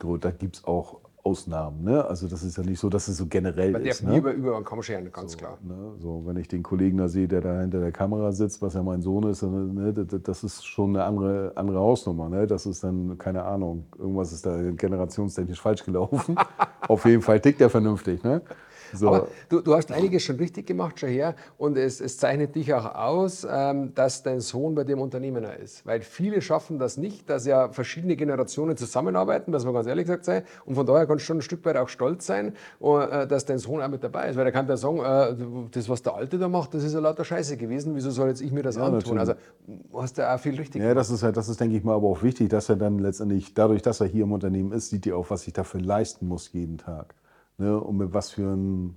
gut, 0.00 0.24
da 0.24 0.30
gibt 0.30 0.56
es 0.56 0.64
auch 0.64 1.00
Ausnahmen. 1.24 1.82
Ne? 1.84 2.04
Also 2.04 2.28
das 2.28 2.42
ist 2.42 2.58
ja 2.58 2.62
nicht 2.62 2.78
so, 2.78 2.90
dass 2.90 3.08
es 3.08 3.16
so 3.16 3.26
generell 3.26 3.72
Man 3.72 3.84
ist. 3.86 4.02
darf 4.02 4.10
Ne? 4.10 4.18
über, 4.18 4.32
über 4.32 4.56
einen 4.56 4.64
Kamm 4.64 4.82
scheren, 4.82 5.10
ganz 5.10 5.32
so, 5.32 5.38
klar. 5.38 5.58
Ne? 5.62 5.94
So, 5.98 6.22
wenn 6.26 6.36
ich 6.36 6.48
den 6.48 6.62
Kollegen 6.62 6.98
da 6.98 7.08
sehe, 7.08 7.26
der 7.26 7.40
da 7.40 7.60
hinter 7.62 7.80
der 7.80 7.92
Kamera 7.92 8.30
sitzt, 8.30 8.60
was 8.60 8.74
ja 8.74 8.82
mein 8.82 9.00
Sohn 9.00 9.24
ist, 9.30 9.42
dann, 9.42 9.74
ne, 9.74 9.92
das, 9.94 10.44
ist 10.44 10.66
schon 10.66 10.90
eine 10.90 11.04
andere, 11.04 11.52
andere 11.56 11.78
Hausnummer. 11.78 12.28
Ne? 12.28 12.46
Das 12.46 12.66
ist 12.66 12.84
dann, 12.84 13.16
keine 13.16 13.42
Ahnung, 13.42 13.86
irgendwas 13.98 14.32
ist 14.32 14.44
da 14.44 14.54
generationstechnisch 14.70 15.60
falsch 15.60 15.84
gelaufen. 15.84 16.36
Auf 16.88 17.06
jeden 17.06 17.22
Fall 17.22 17.40
tickt 17.40 17.60
er 17.62 17.70
vernünftig. 17.70 18.22
Ne? 18.22 18.42
So. 18.94 19.08
Aber 19.08 19.28
du, 19.48 19.60
du 19.60 19.74
hast 19.74 19.90
einiges 19.92 20.22
schon 20.22 20.36
richtig 20.36 20.66
gemacht, 20.66 21.00
schon 21.00 21.08
her. 21.08 21.34
Und 21.58 21.76
es, 21.76 22.00
es 22.00 22.18
zeichnet 22.18 22.54
dich 22.54 22.72
auch 22.74 22.94
aus, 22.94 23.46
ähm, 23.50 23.94
dass 23.94 24.22
dein 24.22 24.40
Sohn 24.40 24.74
bei 24.74 24.84
dem 24.84 25.00
Unternehmer 25.00 25.56
ist. 25.56 25.84
Weil 25.84 26.00
viele 26.00 26.40
schaffen 26.40 26.78
das 26.78 26.96
nicht, 26.96 27.28
dass 27.28 27.46
ja 27.46 27.68
verschiedene 27.68 28.16
Generationen 28.16 28.76
zusammenarbeiten, 28.76 29.52
dass 29.52 29.64
man 29.64 29.74
ganz 29.74 29.86
ehrlich 29.86 30.06
gesagt 30.06 30.24
sei. 30.24 30.44
Und 30.64 30.74
von 30.74 30.86
daher 30.86 31.06
kannst 31.06 31.22
du 31.22 31.26
schon 31.26 31.38
ein 31.38 31.42
Stück 31.42 31.64
weit 31.64 31.76
auch 31.76 31.88
stolz 31.88 32.26
sein, 32.26 32.54
äh, 32.80 33.26
dass 33.26 33.44
dein 33.44 33.58
Sohn 33.58 33.82
auch 33.82 33.88
mit 33.88 34.02
dabei 34.04 34.28
ist. 34.30 34.36
Weil 34.36 34.46
er 34.46 34.52
kann 34.52 34.68
ja 34.68 34.76
sagen, 34.76 34.98
äh, 35.00 35.34
das, 35.70 35.88
was 35.88 36.02
der 36.02 36.14
Alte 36.14 36.38
da 36.38 36.48
macht, 36.48 36.74
das 36.74 36.84
ist 36.84 36.94
ja 36.94 37.00
lauter 37.00 37.24
Scheiße 37.24 37.56
gewesen. 37.56 37.94
Wieso 37.94 38.10
soll 38.10 38.28
jetzt 38.28 38.40
ich 38.40 38.52
mir 38.52 38.62
das 38.62 38.76
Ja, 38.76 38.84
antun? 38.84 39.16
natürlich. 39.16 39.20
Also 39.20 39.34
hast 39.94 40.18
du 40.18 40.32
auch 40.32 40.38
viel 40.38 40.56
richtig 40.56 40.82
Ja, 40.82 40.94
das 40.94 41.10
ist 41.10 41.22
halt, 41.22 41.36
das 41.36 41.48
ist, 41.48 41.60
denke 41.60 41.76
ich 41.76 41.84
mal, 41.84 41.94
aber 41.94 42.08
auch 42.08 42.22
wichtig, 42.22 42.48
dass 42.50 42.68
er 42.68 42.76
dann 42.76 42.98
letztendlich, 42.98 43.54
dadurch, 43.54 43.82
dass 43.82 44.00
er 44.00 44.06
hier 44.06 44.24
im 44.24 44.32
Unternehmen 44.32 44.72
ist, 44.72 44.90
sieht 44.90 45.06
er 45.06 45.16
auch, 45.16 45.30
was 45.30 45.46
ich 45.46 45.52
dafür 45.52 45.80
leisten 45.80 46.28
muss 46.28 46.52
jeden 46.52 46.78
Tag. 46.78 47.14
Ne? 47.58 47.78
Und 47.80 47.96
mit 47.96 48.12
was 48.12 48.30
für 48.30 48.54
ein 48.54 48.96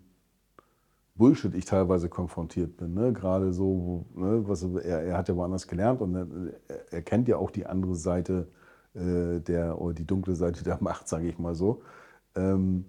Bullshit 1.16 1.54
ich 1.56 1.66
teilweise 1.66 2.10
konfrontiert 2.10 2.78
bin. 2.78 2.94
Ne? 2.94 3.14
Gerade 3.14 3.54
so, 3.54 4.06
ne? 4.16 4.48
was, 4.48 4.64
er, 4.64 5.04
er 5.04 5.18
hat 5.18 5.30
ja 5.30 5.36
woanders 5.36 5.68
gelernt 5.68 6.02
und 6.02 6.16
er, 6.16 6.28
er 6.92 7.02
kennt 7.02 7.28
ja 7.28 7.38
auch 7.38 7.52
die 7.52 7.66
andere 7.66 7.96
Seite 7.96 8.48
äh, 8.94 9.40
der, 9.40 9.80
oder 9.82 9.94
die 9.94 10.06
dunkle 10.06 10.36
Seite 10.36 10.64
der 10.64 10.78
Macht, 10.82 11.08
sage 11.08 11.28
ich 11.28 11.40
mal 11.40 11.56
so. 11.56 11.82
Ähm, 12.36 12.86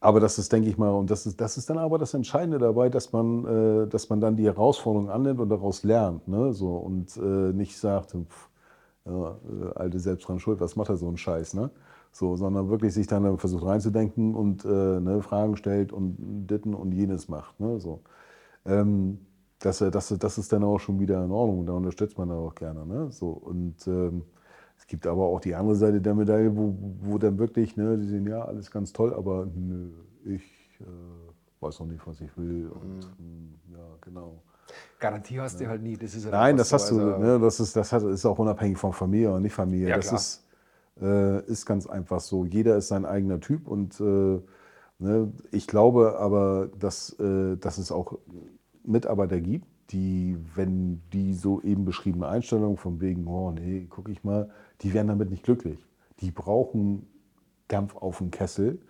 aber 0.00 0.20
das 0.20 0.38
ist, 0.38 0.52
denke 0.52 0.68
ich 0.68 0.76
mal, 0.76 0.90
und 0.90 1.10
das 1.10 1.24
ist, 1.26 1.40
das 1.40 1.56
ist 1.56 1.70
dann 1.70 1.78
aber 1.78 1.98
das 1.98 2.12
Entscheidende 2.12 2.58
dabei, 2.58 2.90
dass 2.90 3.12
man, 3.12 3.84
äh, 3.84 3.88
dass 3.88 4.10
man 4.10 4.20
dann 4.20 4.36
die 4.36 4.44
Herausforderung 4.44 5.08
annimmt 5.10 5.40
und 5.40 5.48
daraus 5.48 5.82
lernt. 5.82 6.28
Ne? 6.28 6.52
So, 6.52 6.76
und 6.76 7.16
äh, 7.16 7.52
nicht 7.54 7.78
sagt, 7.78 8.10
pff, 8.12 8.50
ja, 9.06 9.38
äh, 9.50 9.72
alte 9.74 9.98
selbst 10.00 10.28
dran 10.28 10.38
schuld, 10.40 10.60
was 10.60 10.76
macht 10.76 10.88
er 10.90 10.96
so 10.96 11.08
ein 11.08 11.16
Scheiß, 11.16 11.54
ne? 11.54 11.70
So, 12.12 12.36
sondern 12.36 12.68
wirklich 12.70 12.94
sich 12.94 13.06
dann 13.08 13.38
versucht 13.38 13.64
reinzudenken 13.64 14.34
und 14.34 14.64
äh, 14.64 14.68
ne, 15.00 15.20
Fragen 15.22 15.56
stellt 15.56 15.92
und 15.92 16.16
ditten 16.48 16.74
und 16.74 16.92
jenes 16.92 17.28
macht. 17.28 17.58
Ne? 17.58 17.80
So. 17.80 18.02
Ähm, 18.66 19.18
das, 19.60 19.80
äh, 19.80 19.90
das, 19.90 20.08
das 20.18 20.38
ist 20.38 20.52
dann 20.52 20.64
auch 20.64 20.78
schon 20.80 21.00
wieder 21.00 21.24
in 21.24 21.30
Ordnung 21.30 21.60
und 21.60 21.66
da 21.66 21.72
unterstützt 21.74 22.18
man 22.18 22.30
auch 22.32 22.54
gerne. 22.54 22.86
Ne? 22.86 23.10
So, 23.12 23.30
und 23.30 23.86
ähm, 23.88 24.22
es 24.78 24.86
gibt 24.86 25.06
aber 25.06 25.24
auch 25.26 25.40
die 25.40 25.54
andere 25.54 25.76
Seite 25.76 26.00
der 26.00 26.14
Medaille, 26.14 26.56
wo, 26.56 26.74
wo 27.02 27.18
dann 27.18 27.38
wirklich, 27.38 27.76
ne, 27.76 27.96
die 27.98 28.06
sehen, 28.06 28.26
ja, 28.26 28.44
alles 28.44 28.70
ganz 28.70 28.92
toll, 28.92 29.14
aber 29.14 29.46
nö, 29.54 29.90
ich 30.24 30.42
äh, 30.80 30.84
weiß 31.60 31.80
noch 31.80 31.86
nicht, 31.86 32.06
was 32.06 32.20
ich 32.20 32.36
will. 32.36 32.68
Und 32.68 33.00
mh, 33.18 33.78
ja, 33.78 33.84
genau. 34.00 34.42
Garantie 34.98 35.40
hast 35.40 35.60
du 35.60 35.68
halt 35.68 35.82
nie. 35.82 35.96
Das 35.96 36.14
ist 36.14 36.24
halt 36.24 36.32
Nein, 36.32 36.56
das 36.56 36.68
so. 36.70 36.74
hast 36.74 36.90
du, 36.90 37.00
Also, 37.00 37.18
ne, 37.18 37.38
das, 37.40 37.60
ist, 37.60 37.76
das 37.76 37.92
ist 37.92 38.26
auch 38.26 38.38
unabhängig 38.38 38.78
von 38.78 38.92
Familie 38.92 39.30
oder 39.30 39.40
nicht 39.40 39.52
Familie. 39.54 39.88
Ja, 39.88 39.96
das 39.96 40.12
ist, 40.12 40.46
äh, 41.00 41.44
ist 41.46 41.66
ganz 41.66 41.86
einfach 41.86 42.20
so. 42.20 42.44
Jeder 42.44 42.76
ist 42.76 42.88
sein 42.88 43.04
eigener 43.04 43.40
Typ 43.40 43.66
und 43.66 44.00
äh, 44.00 44.40
ne, 44.98 45.32
ich 45.50 45.66
glaube 45.66 46.18
aber, 46.18 46.68
dass, 46.78 47.18
äh, 47.18 47.56
dass 47.56 47.78
es 47.78 47.92
auch 47.92 48.18
Mitarbeiter 48.84 49.40
gibt, 49.40 49.66
die, 49.90 50.36
wenn 50.54 51.02
die 51.12 51.34
so 51.34 51.60
eben 51.62 51.84
beschriebene 51.84 52.26
Einstellung 52.26 52.76
von 52.78 53.00
wegen, 53.00 53.26
oh 53.26 53.50
nee, 53.50 53.86
guck 53.90 54.08
ich 54.08 54.24
mal, 54.24 54.50
die 54.80 54.94
werden 54.94 55.08
damit 55.08 55.30
nicht 55.30 55.42
glücklich. 55.44 55.78
Die 56.20 56.30
brauchen 56.30 57.06
Dampf 57.68 57.96
auf 57.96 58.18
dem 58.18 58.30
Kessel. 58.30 58.80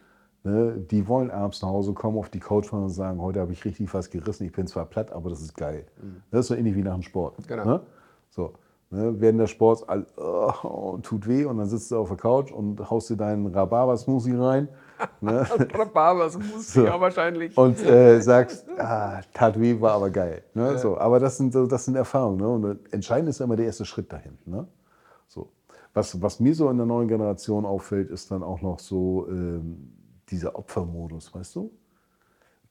Ne? 0.45 0.85
Die 0.91 1.09
wollen 1.09 1.31
abends 1.31 1.63
nach 1.63 1.71
Hause 1.71 1.95
kommen, 1.95 2.19
auf 2.19 2.29
die 2.29 2.39
Couch 2.41 2.67
fahren 2.67 2.83
und 2.85 2.91
sagen, 2.91 3.21
heute 3.21 3.41
habe 3.41 3.53
ich 3.53 3.65
richtig 3.65 3.93
was 3.95 4.11
gerissen, 4.11 4.45
ich 4.45 4.53
bin 4.53 4.67
zwar 4.67 4.85
platt, 4.85 5.11
aber 5.13 5.31
das 5.31 5.41
ist 5.41 5.57
geil. 5.57 5.87
Das 6.31 6.41
ist 6.41 6.47
so 6.49 6.55
ähnlich 6.55 6.77
wie 6.77 6.83
nach 6.83 6.93
dem 6.95 7.03
Sport. 7.03 7.37
Genau. 7.49 7.65
Ne? 7.65 7.81
So. 8.29 8.53
Ne? 8.91 9.15
Während 9.19 9.41
der 9.41 9.47
Sport 9.47 9.89
all, 9.89 10.05
oh, 10.19 10.99
tut 11.03 11.27
weh 11.27 11.47
und 11.47 11.57
dann 11.57 11.67
sitzt 11.67 11.91
du 11.91 11.97
auf 11.97 12.09
der 12.09 12.19
Couch 12.19 12.53
und 12.53 12.91
haust 12.91 13.09
dir 13.09 13.17
deinen 13.17 13.47
Rhabarber-Smoothie 13.47 14.35
rein. 14.37 14.69
ne? 15.23 15.47
Rhabarbers 15.75 16.37
muss 16.39 16.73
So. 16.75 16.85
ja 16.85 17.01
wahrscheinlich. 17.01 17.57
und 17.57 17.83
äh, 17.83 18.21
sagst, 18.21 18.67
ah, 18.79 19.23
tat 19.33 19.59
weh, 19.59 19.81
war 19.81 19.93
aber 19.95 20.11
geil. 20.11 20.43
Ne? 20.53 20.77
So, 20.79 20.99
aber 20.99 21.19
das 21.21 21.39
sind, 21.39 21.55
so- 21.55 21.67
das 21.67 21.87
sind 21.87 21.97
Erfahrungen. 21.97 22.37
Ne? 22.37 22.49
Und 22.49 22.93
entscheidend 22.93 23.31
ist 23.31 23.41
immer 23.41 23.57
der 23.57 23.65
erste 23.67 23.87
Schritt 23.87 24.13
dahin. 24.13 24.37
Ne? 24.45 24.69
So. 25.27 25.49
Was, 25.95 26.21
was 26.21 26.39
mir 26.39 26.55
so 26.55 26.69
in 26.69 26.77
der 26.77 26.87
neuen 26.87 27.09
Generation 27.09 27.65
auffällt, 27.65 28.11
ist 28.11 28.31
dann 28.31 28.43
auch 28.43 28.61
noch 28.61 28.79
so 28.79 29.27
ähm, 29.31 29.91
dieser 30.31 30.57
Opfermodus, 30.57 31.35
weißt 31.35 31.55
du? 31.57 31.73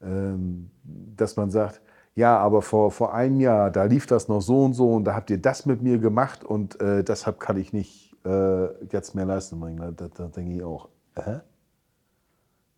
Ähm, 0.01 0.69
dass 0.83 1.35
man 1.35 1.51
sagt, 1.51 1.81
ja, 2.15 2.37
aber 2.37 2.61
vor, 2.61 2.91
vor 2.91 3.13
einem 3.13 3.39
Jahr, 3.39 3.71
da 3.71 3.85
lief 3.85 4.05
das 4.05 4.27
noch 4.27 4.41
so 4.41 4.65
und 4.65 4.73
so 4.73 4.93
und 4.93 5.05
da 5.05 5.15
habt 5.15 5.29
ihr 5.31 5.41
das 5.41 5.65
mit 5.65 5.81
mir 5.81 5.97
gemacht 5.97 6.43
und 6.43 6.79
äh, 6.79 7.03
deshalb 7.03 7.39
kann 7.39 7.57
ich 7.57 7.73
nicht 7.73 8.15
äh, 8.25 8.85
jetzt 8.85 9.15
mehr 9.15 9.25
Leistung 9.25 9.59
bringen. 9.59 9.77
Da, 9.77 9.91
da, 9.91 10.07
da 10.07 10.27
denke 10.27 10.53
ich 10.55 10.63
auch, 10.63 10.89
hä? 11.15 11.39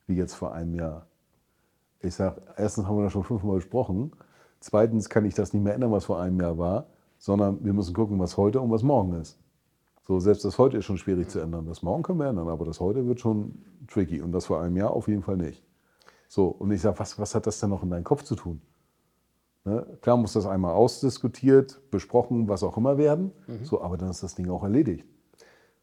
Wie 0.07 0.15
jetzt 0.15 0.35
vor 0.35 0.53
einem 0.53 0.75
Jahr? 0.75 1.07
Ich 1.99 2.15
sage, 2.15 2.41
erstens 2.55 2.85
haben 2.85 2.97
wir 2.97 3.03
das 3.03 3.13
schon 3.13 3.23
fünfmal 3.23 3.55
besprochen. 3.55 4.11
Zweitens 4.59 5.09
kann 5.09 5.25
ich 5.25 5.33
das 5.33 5.53
nicht 5.53 5.63
mehr 5.63 5.73
ändern, 5.73 5.91
was 5.91 6.05
vor 6.05 6.21
einem 6.21 6.39
Jahr 6.39 6.57
war, 6.57 6.87
sondern 7.17 7.63
wir 7.63 7.73
müssen 7.73 7.93
gucken, 7.93 8.19
was 8.19 8.37
heute 8.37 8.61
und 8.61 8.71
was 8.71 8.83
morgen 8.83 9.13
ist. 9.19 9.37
So, 10.07 10.19
selbst 10.19 10.45
das 10.45 10.57
heute 10.59 10.77
ist 10.77 10.85
schon 10.85 10.97
schwierig 10.97 11.29
zu 11.29 11.39
ändern. 11.39 11.65
Das 11.65 11.81
morgen 11.81 12.03
können 12.03 12.19
wir 12.19 12.27
ändern, 12.27 12.47
aber 12.47 12.65
das 12.65 12.79
heute 12.79 13.07
wird 13.07 13.19
schon 13.19 13.55
tricky 13.87 14.21
und 14.21 14.31
das 14.31 14.45
vor 14.45 14.61
einem 14.61 14.77
Jahr 14.77 14.91
auf 14.91 15.07
jeden 15.07 15.23
Fall 15.23 15.37
nicht. 15.37 15.63
So, 16.27 16.47
und 16.47 16.71
ich 16.71 16.81
sage, 16.81 16.99
was, 16.99 17.17
was 17.17 17.33
hat 17.33 17.47
das 17.47 17.59
denn 17.59 17.71
noch 17.71 17.81
in 17.83 17.89
deinem 17.89 18.03
Kopf 18.03 18.23
zu 18.23 18.35
tun? 18.35 18.61
Ne? 19.63 19.85
Klar 20.01 20.17
muss 20.17 20.33
das 20.33 20.45
einmal 20.45 20.73
ausdiskutiert, 20.73 21.81
besprochen, 21.89 22.47
was 22.47 22.61
auch 22.61 22.77
immer 22.77 22.97
werden, 22.97 23.31
so, 23.63 23.81
aber 23.81 23.97
dann 23.97 24.09
ist 24.09 24.21
das 24.21 24.35
Ding 24.35 24.49
auch 24.49 24.63
erledigt. 24.63 25.07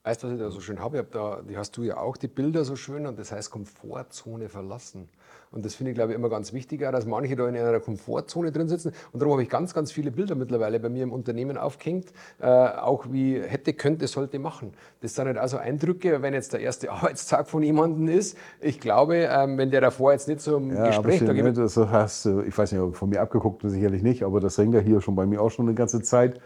Weißt 0.04 0.20
du, 0.20 0.26
was 0.26 0.34
ich 0.34 0.40
da 0.40 0.50
so 0.50 0.60
schön 0.60 0.80
habe? 0.80 0.96
Ich 0.96 1.02
hab 1.04 1.12
da, 1.12 1.42
die 1.48 1.56
hast 1.56 1.76
du 1.76 1.84
ja 1.84 1.96
auch, 1.98 2.16
die 2.16 2.26
Bilder 2.26 2.64
so 2.64 2.74
schön, 2.74 3.06
und 3.06 3.20
das 3.20 3.30
heißt 3.30 3.52
Komfortzone 3.52 4.48
verlassen. 4.48 5.08
Und 5.52 5.64
das 5.64 5.76
finde 5.76 5.92
ich, 5.92 5.94
glaube 5.94 6.10
ich, 6.10 6.18
immer 6.18 6.28
ganz 6.28 6.52
wichtig, 6.52 6.84
auch, 6.84 6.90
dass 6.90 7.06
manche 7.06 7.36
da 7.36 7.46
in 7.46 7.56
einer 7.56 7.78
Komfortzone 7.78 8.50
drin 8.50 8.68
sitzen. 8.68 8.92
Und 9.12 9.20
darum 9.20 9.34
habe 9.34 9.44
ich 9.44 9.48
ganz, 9.48 9.74
ganz 9.74 9.92
viele 9.92 10.10
Bilder 10.10 10.34
mittlerweile 10.34 10.80
bei 10.80 10.88
mir 10.88 11.04
im 11.04 11.12
Unternehmen 11.12 11.56
aufgehängt, 11.56 12.12
äh, 12.40 12.46
auch 12.46 13.12
wie 13.12 13.40
hätte, 13.40 13.74
könnte, 13.74 14.08
sollte 14.08 14.40
machen. 14.40 14.72
Das 15.02 15.14
sind 15.14 15.26
halt 15.26 15.38
also 15.38 15.58
Eindrücke, 15.58 16.20
wenn 16.20 16.34
jetzt 16.34 16.52
der 16.52 16.60
erste 16.60 16.90
Arbeitstag 16.90 17.48
von 17.48 17.62
jemandem 17.62 18.08
ist. 18.08 18.36
Ich 18.60 18.80
glaube, 18.80 19.28
ähm, 19.30 19.56
wenn 19.56 19.70
der 19.70 19.82
davor 19.82 20.10
jetzt 20.10 20.26
nicht 20.26 20.40
so 20.40 20.56
im 20.56 20.74
Ja, 20.74 20.88
Gespräch 20.88 21.24
da 21.24 21.32
ne, 21.32 21.52
das 21.52 21.76
hast, 21.76 22.24
du, 22.24 22.40
ich 22.40 22.58
weiß 22.58 22.72
nicht, 22.72 22.80
ob 22.80 22.96
von 22.96 23.08
mir 23.08 23.20
abgeguckt, 23.20 23.62
sicherlich 23.64 24.02
nicht, 24.02 24.24
aber 24.24 24.40
das 24.40 24.58
hängt 24.58 24.74
ja 24.74 24.80
hier 24.80 25.00
schon 25.00 25.14
bei 25.14 25.26
mir 25.26 25.40
auch 25.40 25.50
schon 25.50 25.66
eine 25.66 25.76
ganze 25.76 26.02
Zeit 26.02 26.40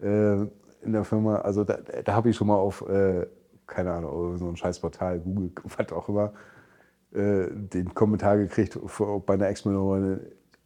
äh, 0.00 0.46
in 0.82 0.92
der 0.92 1.04
Firma. 1.04 1.36
Also 1.36 1.64
da, 1.64 1.78
da 2.04 2.12
habe 2.12 2.30
ich 2.30 2.36
schon 2.36 2.48
mal 2.48 2.56
auf, 2.56 2.86
äh, 2.88 3.26
keine 3.66 3.92
Ahnung, 3.92 4.36
so 4.38 4.48
ein 4.48 4.56
Scheißportal, 4.56 5.20
Google, 5.20 5.50
was 5.78 5.92
auch 5.92 6.08
immer, 6.08 6.32
äh, 7.14 7.46
den 7.50 7.94
Kommentar 7.94 8.36
gekriegt 8.38 8.78
vor- 8.86 9.20
bei 9.24 9.34
einer 9.34 9.48
Ex-Mitarbeiterin. 9.48 10.20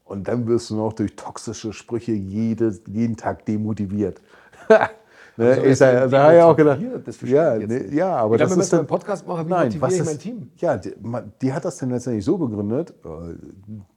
Und 0.05 0.29
dann 0.29 0.46
wirst 0.46 0.70
du 0.70 0.76
noch 0.76 0.92
durch 0.92 1.16
toxische 1.16 1.72
Sprüche 1.72 2.12
jedes, 2.12 2.83
jeden 2.87 3.16
Tag 3.16 3.44
demotiviert. 3.44 4.20
ne, 4.68 4.88
Also, 5.38 5.62
ich 5.64 5.79
sag, 5.79 6.11
da 6.11 6.22
habe 6.22 6.37
ich 6.37 6.42
auch 6.42 6.57
gedacht, 6.57 6.81
ja, 7.24 7.57
ne, 7.59 7.87
ja, 7.92 8.14
aber 8.16 8.37
Ich 8.37 8.40
das 8.42 8.52
ist 8.52 8.57
müssen 8.57 8.74
einen 8.76 8.81
dann, 8.83 8.87
Podcast 8.87 9.26
machen, 9.26 9.46
wie 9.46 9.50
Nein, 9.50 9.64
motiviere 9.66 9.83
was 9.83 9.94
ich 9.94 10.00
ist, 10.00 10.07
mein 10.07 10.18
Team? 10.20 10.50
Ja, 10.59 10.76
die, 10.76 10.94
die 11.42 11.52
hat 11.52 11.64
das 11.64 11.76
dann 11.79 11.90
letztendlich 11.90 12.24
so 12.24 12.38
begründet, 12.38 12.94
äh, 13.05 13.35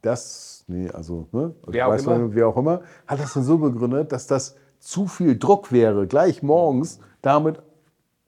das, 0.02 0.64
nee, 0.66 0.90
also, 0.90 1.28
ne, 1.30 1.54
Wer 1.68 1.86
auch 1.86 1.92
weiß 1.92 2.04
wer 2.06 2.48
auch 2.48 2.56
immer, 2.56 2.80
hat 3.06 3.20
das 3.20 3.32
dann 3.34 3.44
so 3.44 3.58
begründet, 3.58 4.10
dass 4.10 4.26
das 4.26 4.56
zu 4.80 5.06
viel 5.06 5.38
Druck 5.38 5.70
wäre, 5.70 6.06
gleich 6.06 6.42
morgens 6.42 6.98
damit 7.22 7.62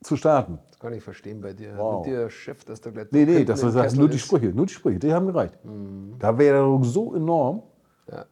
zu 0.03 0.17
starten. 0.17 0.59
Das 0.71 0.79
kann 0.79 0.93
ich 0.93 1.03
verstehen 1.03 1.41
bei 1.41 1.53
dir. 1.53 1.77
Wow. 1.77 2.05
Mit 2.05 2.15
dir 2.15 2.31
Chef, 2.31 2.65
dass 2.65 2.81
du 2.81 2.93
gleich 2.93 3.07
Nee, 3.11 3.25
nee, 3.25 3.45
das 3.45 3.61
das 3.61 3.75
Kessel 3.75 3.99
nur 3.99 4.09
die. 4.09 4.19
Sprüche, 4.19 4.47
nur 4.49 4.67
die 4.67 4.73
Sprüche, 4.73 4.99
die 4.99 5.13
haben 5.13 5.27
gereicht. 5.27 5.59
Mhm. 5.65 6.15
Da 6.19 6.39
wäre 6.39 6.59
der 6.59 6.65
Druck 6.65 6.85
so 6.85 7.15
enorm. 7.15 7.63
Ja. 8.11 8.27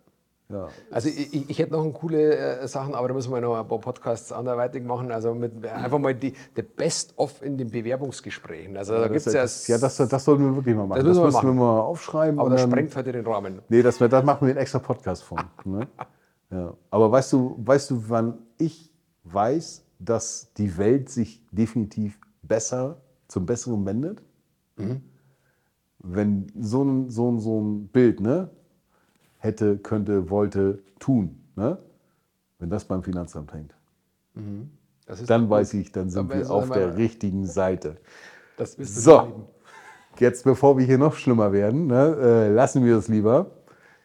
Ja. 0.51 0.69
Also 0.91 1.09
ich, 1.09 1.49
ich, 1.49 1.59
hätte 1.61 1.73
noch 1.73 1.89
coole 1.93 2.37
äh, 2.37 2.67
Sachen, 2.67 2.95
aber 2.95 3.07
da 3.09 3.15
müssen 3.15 3.33
wir 3.33 3.41
noch 3.41 3.57
ein 3.57 3.69
paar 3.69 3.79
Podcasts 3.79 4.33
anderweitig 4.33 4.83
machen. 4.83 5.13
Also 5.13 5.33
mit, 5.33 5.65
einfach 5.65 5.99
mal 5.99 6.15
die, 6.15 6.33
die 6.57 6.63
Best-of 6.63 7.41
in 7.43 7.57
den 7.57 7.71
Bewerbungsgesprächen. 7.71 8.77
Also 8.77 8.95
da 8.95 9.07
gibt 9.07 9.25
es 9.25 9.33
ja, 9.33 9.43
das, 9.43 9.69
ja, 9.69 9.79
das, 9.79 9.97
das 9.97 10.25
sollten 10.25 10.45
wir 10.45 10.57
wirklich 10.57 10.75
mal 10.75 10.87
machen. 10.87 10.99
Das 10.99 11.07
müssen 11.07 11.21
wir 11.21 11.27
müssen 11.27 11.37
machen. 11.37 11.49
wir 11.51 11.55
mal 11.55 11.81
aufschreiben. 11.81 12.41
aber 12.41 12.51
das 12.51 12.63
sprengt 12.63 12.97
heute 12.97 13.13
den 13.13 13.27
Rahmen. 13.27 13.63
Nee, 13.69 13.83
das, 13.83 13.99
das 13.99 14.25
machen 14.25 14.49
wir 14.49 14.51
einen 14.51 14.59
extra 14.59 14.81
Podcast 14.81 15.23
von. 15.23 15.39
Ne? 15.65 15.87
Ja. 16.51 16.75
Aber 16.91 17.13
weißt 17.13 17.33
du, 17.33 17.57
weißt 17.59 17.91
du, 17.91 18.09
wann 18.09 18.39
ich 18.59 18.91
weiß, 19.25 19.85
dass 19.99 20.53
die 20.55 20.77
Welt 20.79 21.09
sich 21.09 21.43
definitiv 21.51 22.19
besser 22.43 23.01
zum 23.29 23.47
Besseren 23.47 23.85
wendet? 23.87 24.23
Wenn 25.99 26.47
so 26.59 26.83
ein, 26.83 27.11
so, 27.11 27.31
ein, 27.31 27.39
so 27.39 27.61
ein 27.61 27.89
Bild, 27.89 28.21
ne? 28.21 28.51
Hätte, 29.39 29.79
könnte, 29.79 30.29
wollte, 30.31 30.83
tun, 30.99 31.41
ne? 31.57 31.79
Wenn 32.59 32.71
das 32.71 32.85
beim 32.85 33.03
Finanzamt 33.03 33.53
hängt. 33.53 33.75
Ist 35.07 35.29
Dann 35.29 35.43
gut. 35.43 35.51
weiß 35.51 35.75
ich, 35.75 35.93
dann 35.93 36.11
sind 36.11 36.31
Dann 36.31 36.41
wir 36.41 36.51
auf 36.51 36.71
der 36.71 36.97
richtigen 36.97 37.47
Seite. 37.47 37.97
Das 38.57 38.77
bist 38.77 38.97
du 38.97 39.01
So. 39.01 39.49
Jetzt, 40.19 40.45
bevor 40.45 40.77
wir 40.77 40.85
hier 40.85 40.99
noch 40.99 41.15
schlimmer 41.15 41.53
werden, 41.53 41.87
ne, 41.87 42.17
äh, 42.21 42.49
lassen 42.53 42.85
wir 42.85 42.97
es 42.97 43.09
lieber. 43.09 43.47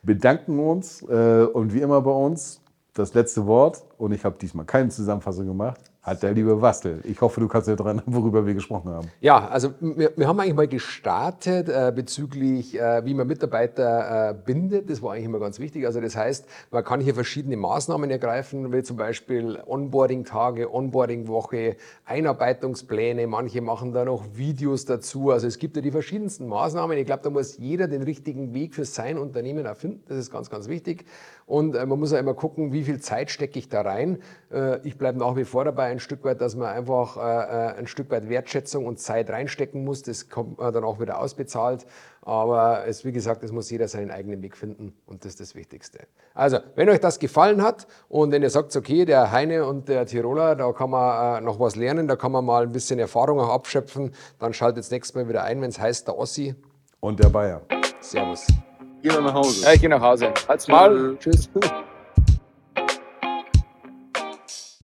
Bedanken 0.06 0.60
uns 0.60 1.02
äh, 1.04 1.48
und 1.52 1.74
wie 1.74 1.82
immer 1.82 2.02
bei 2.02 2.12
uns 2.12 2.62
das 2.94 3.14
letzte 3.14 3.46
Wort. 3.46 3.84
Und 3.98 4.14
ich 4.14 4.24
habe 4.24 4.38
diesmal 4.40 4.66
keine 4.66 4.90
Zusammenfassung 4.90 5.48
gemacht. 5.48 5.80
Hat 6.06 6.22
der 6.22 6.34
liebe 6.34 6.62
Wastel. 6.62 7.00
Ich 7.06 7.20
hoffe, 7.20 7.40
du 7.40 7.48
kannst 7.48 7.68
dir 7.68 7.76
dran, 7.76 8.00
worüber 8.06 8.46
wir 8.46 8.54
gesprochen 8.54 8.92
haben. 8.92 9.08
Ja, 9.22 9.48
also 9.48 9.72
wir, 9.80 10.12
wir 10.16 10.28
haben 10.28 10.40
eigentlich 10.40 10.54
mal 10.54 10.68
gestartet 10.68 11.68
äh, 11.68 11.92
bezüglich, 11.96 12.80
äh, 12.80 13.04
wie 13.06 13.16
man 13.16 13.26
Mitarbeiter 13.26 14.30
äh, 14.30 14.34
bindet. 14.36 14.88
Das 14.92 15.02
war 15.02 15.14
eigentlich 15.14 15.26
immer 15.26 15.40
ganz 15.40 15.58
wichtig. 15.60 15.88
Also 15.88 16.02
das 16.02 16.16
heißt, 16.16 16.46
man 16.70 16.84
kann 16.84 17.02
hier 17.02 17.16
verschiedene 17.16 17.58
Maßnahmen 17.58 18.12
ergreifen, 18.12 18.72
wie 18.72 18.84
zum 18.84 18.98
Beispiel 18.98 19.58
Onboarding-Tage, 19.66 20.72
Onboarding-Woche, 20.72 21.76
Einarbeitungspläne. 22.06 23.26
Manche 23.26 23.62
machen 23.62 23.92
da 23.92 24.06
noch 24.06 24.26
Videos 24.36 24.86
dazu. 24.86 25.32
Also 25.32 25.48
es 25.48 25.58
gibt 25.58 25.76
ja 25.76 25.82
die 25.82 25.90
verschiedensten 25.90 26.48
Maßnahmen. 26.48 27.00
Ich 27.00 27.08
glaube, 27.08 27.24
da 27.24 27.32
muss 27.32 27.58
jeder 27.58 27.88
den 27.88 28.04
richtigen 28.04 28.54
Weg 28.54 28.76
für 28.76 28.86
sein 28.86 29.18
Unternehmen 29.18 29.66
erfinden. 29.66 30.04
Das 30.08 30.20
ist 30.20 30.32
ganz, 30.32 30.52
ganz 30.52 30.68
wichtig. 30.68 31.06
Und 31.48 31.76
äh, 31.76 31.86
man 31.88 32.00
muss 32.00 32.12
ja 32.12 32.20
immer 32.20 32.36
gucken, 32.36 32.74
wie 32.74 32.84
viel 32.84 33.00
Zeit 33.00 33.32
stecke 33.32 33.58
ich 33.58 33.70
da 33.70 33.82
rein. 33.82 34.20
Äh, 34.52 34.86
ich 34.88 35.00
bleibe 35.00 35.18
nach 35.18 35.36
wie 35.36 35.46
vor 35.46 35.66
dabei, 35.66 35.95
ein 35.96 36.00
Stück 36.00 36.24
weit, 36.24 36.42
dass 36.42 36.56
man 36.56 36.68
einfach 36.68 37.18
äh, 37.18 37.22
äh, 37.22 37.78
ein 37.78 37.88
Stück 37.88 38.12
weit 38.12 38.30
Wertschätzung 38.30 38.86
und 38.86 39.00
Zeit 39.00 39.30
reinstecken 39.30 39.84
muss. 39.84 40.02
Das 40.04 40.30
kommt 40.30 40.60
man 40.60 40.74
dann 40.74 40.84
auch 40.84 41.00
wieder 41.00 41.20
ausbezahlt. 41.20 41.86
Aber 42.22 42.86
es, 42.88 43.06
wie 43.06 43.12
gesagt, 43.12 43.44
es 43.44 43.52
muss 43.52 43.70
jeder 43.70 43.88
seinen 43.88 44.12
eigenen 44.12 44.42
Weg 44.42 44.58
finden 44.58 44.94
und 45.06 45.24
das 45.24 45.34
ist 45.34 45.40
das 45.40 45.56
Wichtigste. 45.56 46.00
Also, 46.34 46.58
wenn 46.76 46.90
euch 46.90 47.00
das 47.00 47.20
gefallen 47.20 47.62
hat 47.62 47.88
und 48.10 48.32
wenn 48.32 48.42
ihr 48.42 48.50
sagt, 48.50 48.76
okay, 48.76 49.06
der 49.06 49.32
Heine 49.32 49.66
und 49.66 49.90
der 49.90 50.06
Tiroler, 50.06 50.56
da 50.56 50.72
kann 50.72 50.90
man 50.90 51.38
äh, 51.38 51.42
noch 51.42 51.60
was 51.60 51.76
lernen, 51.76 52.08
da 52.08 52.16
kann 52.16 52.32
man 52.32 52.44
mal 52.44 52.64
ein 52.64 52.72
bisschen 52.72 53.00
Erfahrung 53.00 53.40
auch 53.40 53.50
abschöpfen, 53.50 54.14
dann 54.40 54.54
schaltet 54.54 54.80
das 54.80 54.92
nächste 54.92 55.18
Mal 55.18 55.30
wieder 55.30 55.44
ein, 55.44 55.62
wenn 55.62 55.70
es 55.70 55.80
heißt, 55.80 56.08
der 56.08 56.18
Ossi. 56.18 56.56
Und 57.00 57.24
der 57.24 57.30
Bayer. 57.30 57.62
Servus. 58.00 58.48
Geh 59.02 59.10
mal 59.10 59.22
nach 59.22 59.34
Hause. 59.36 59.64
Ja, 59.64 59.74
ich 59.74 59.82
gehe 59.82 59.90
nach 59.90 60.02
Hause. 60.02 60.34
Halt's 60.48 60.68
Maul. 60.68 61.18
Tschüss. 61.20 61.50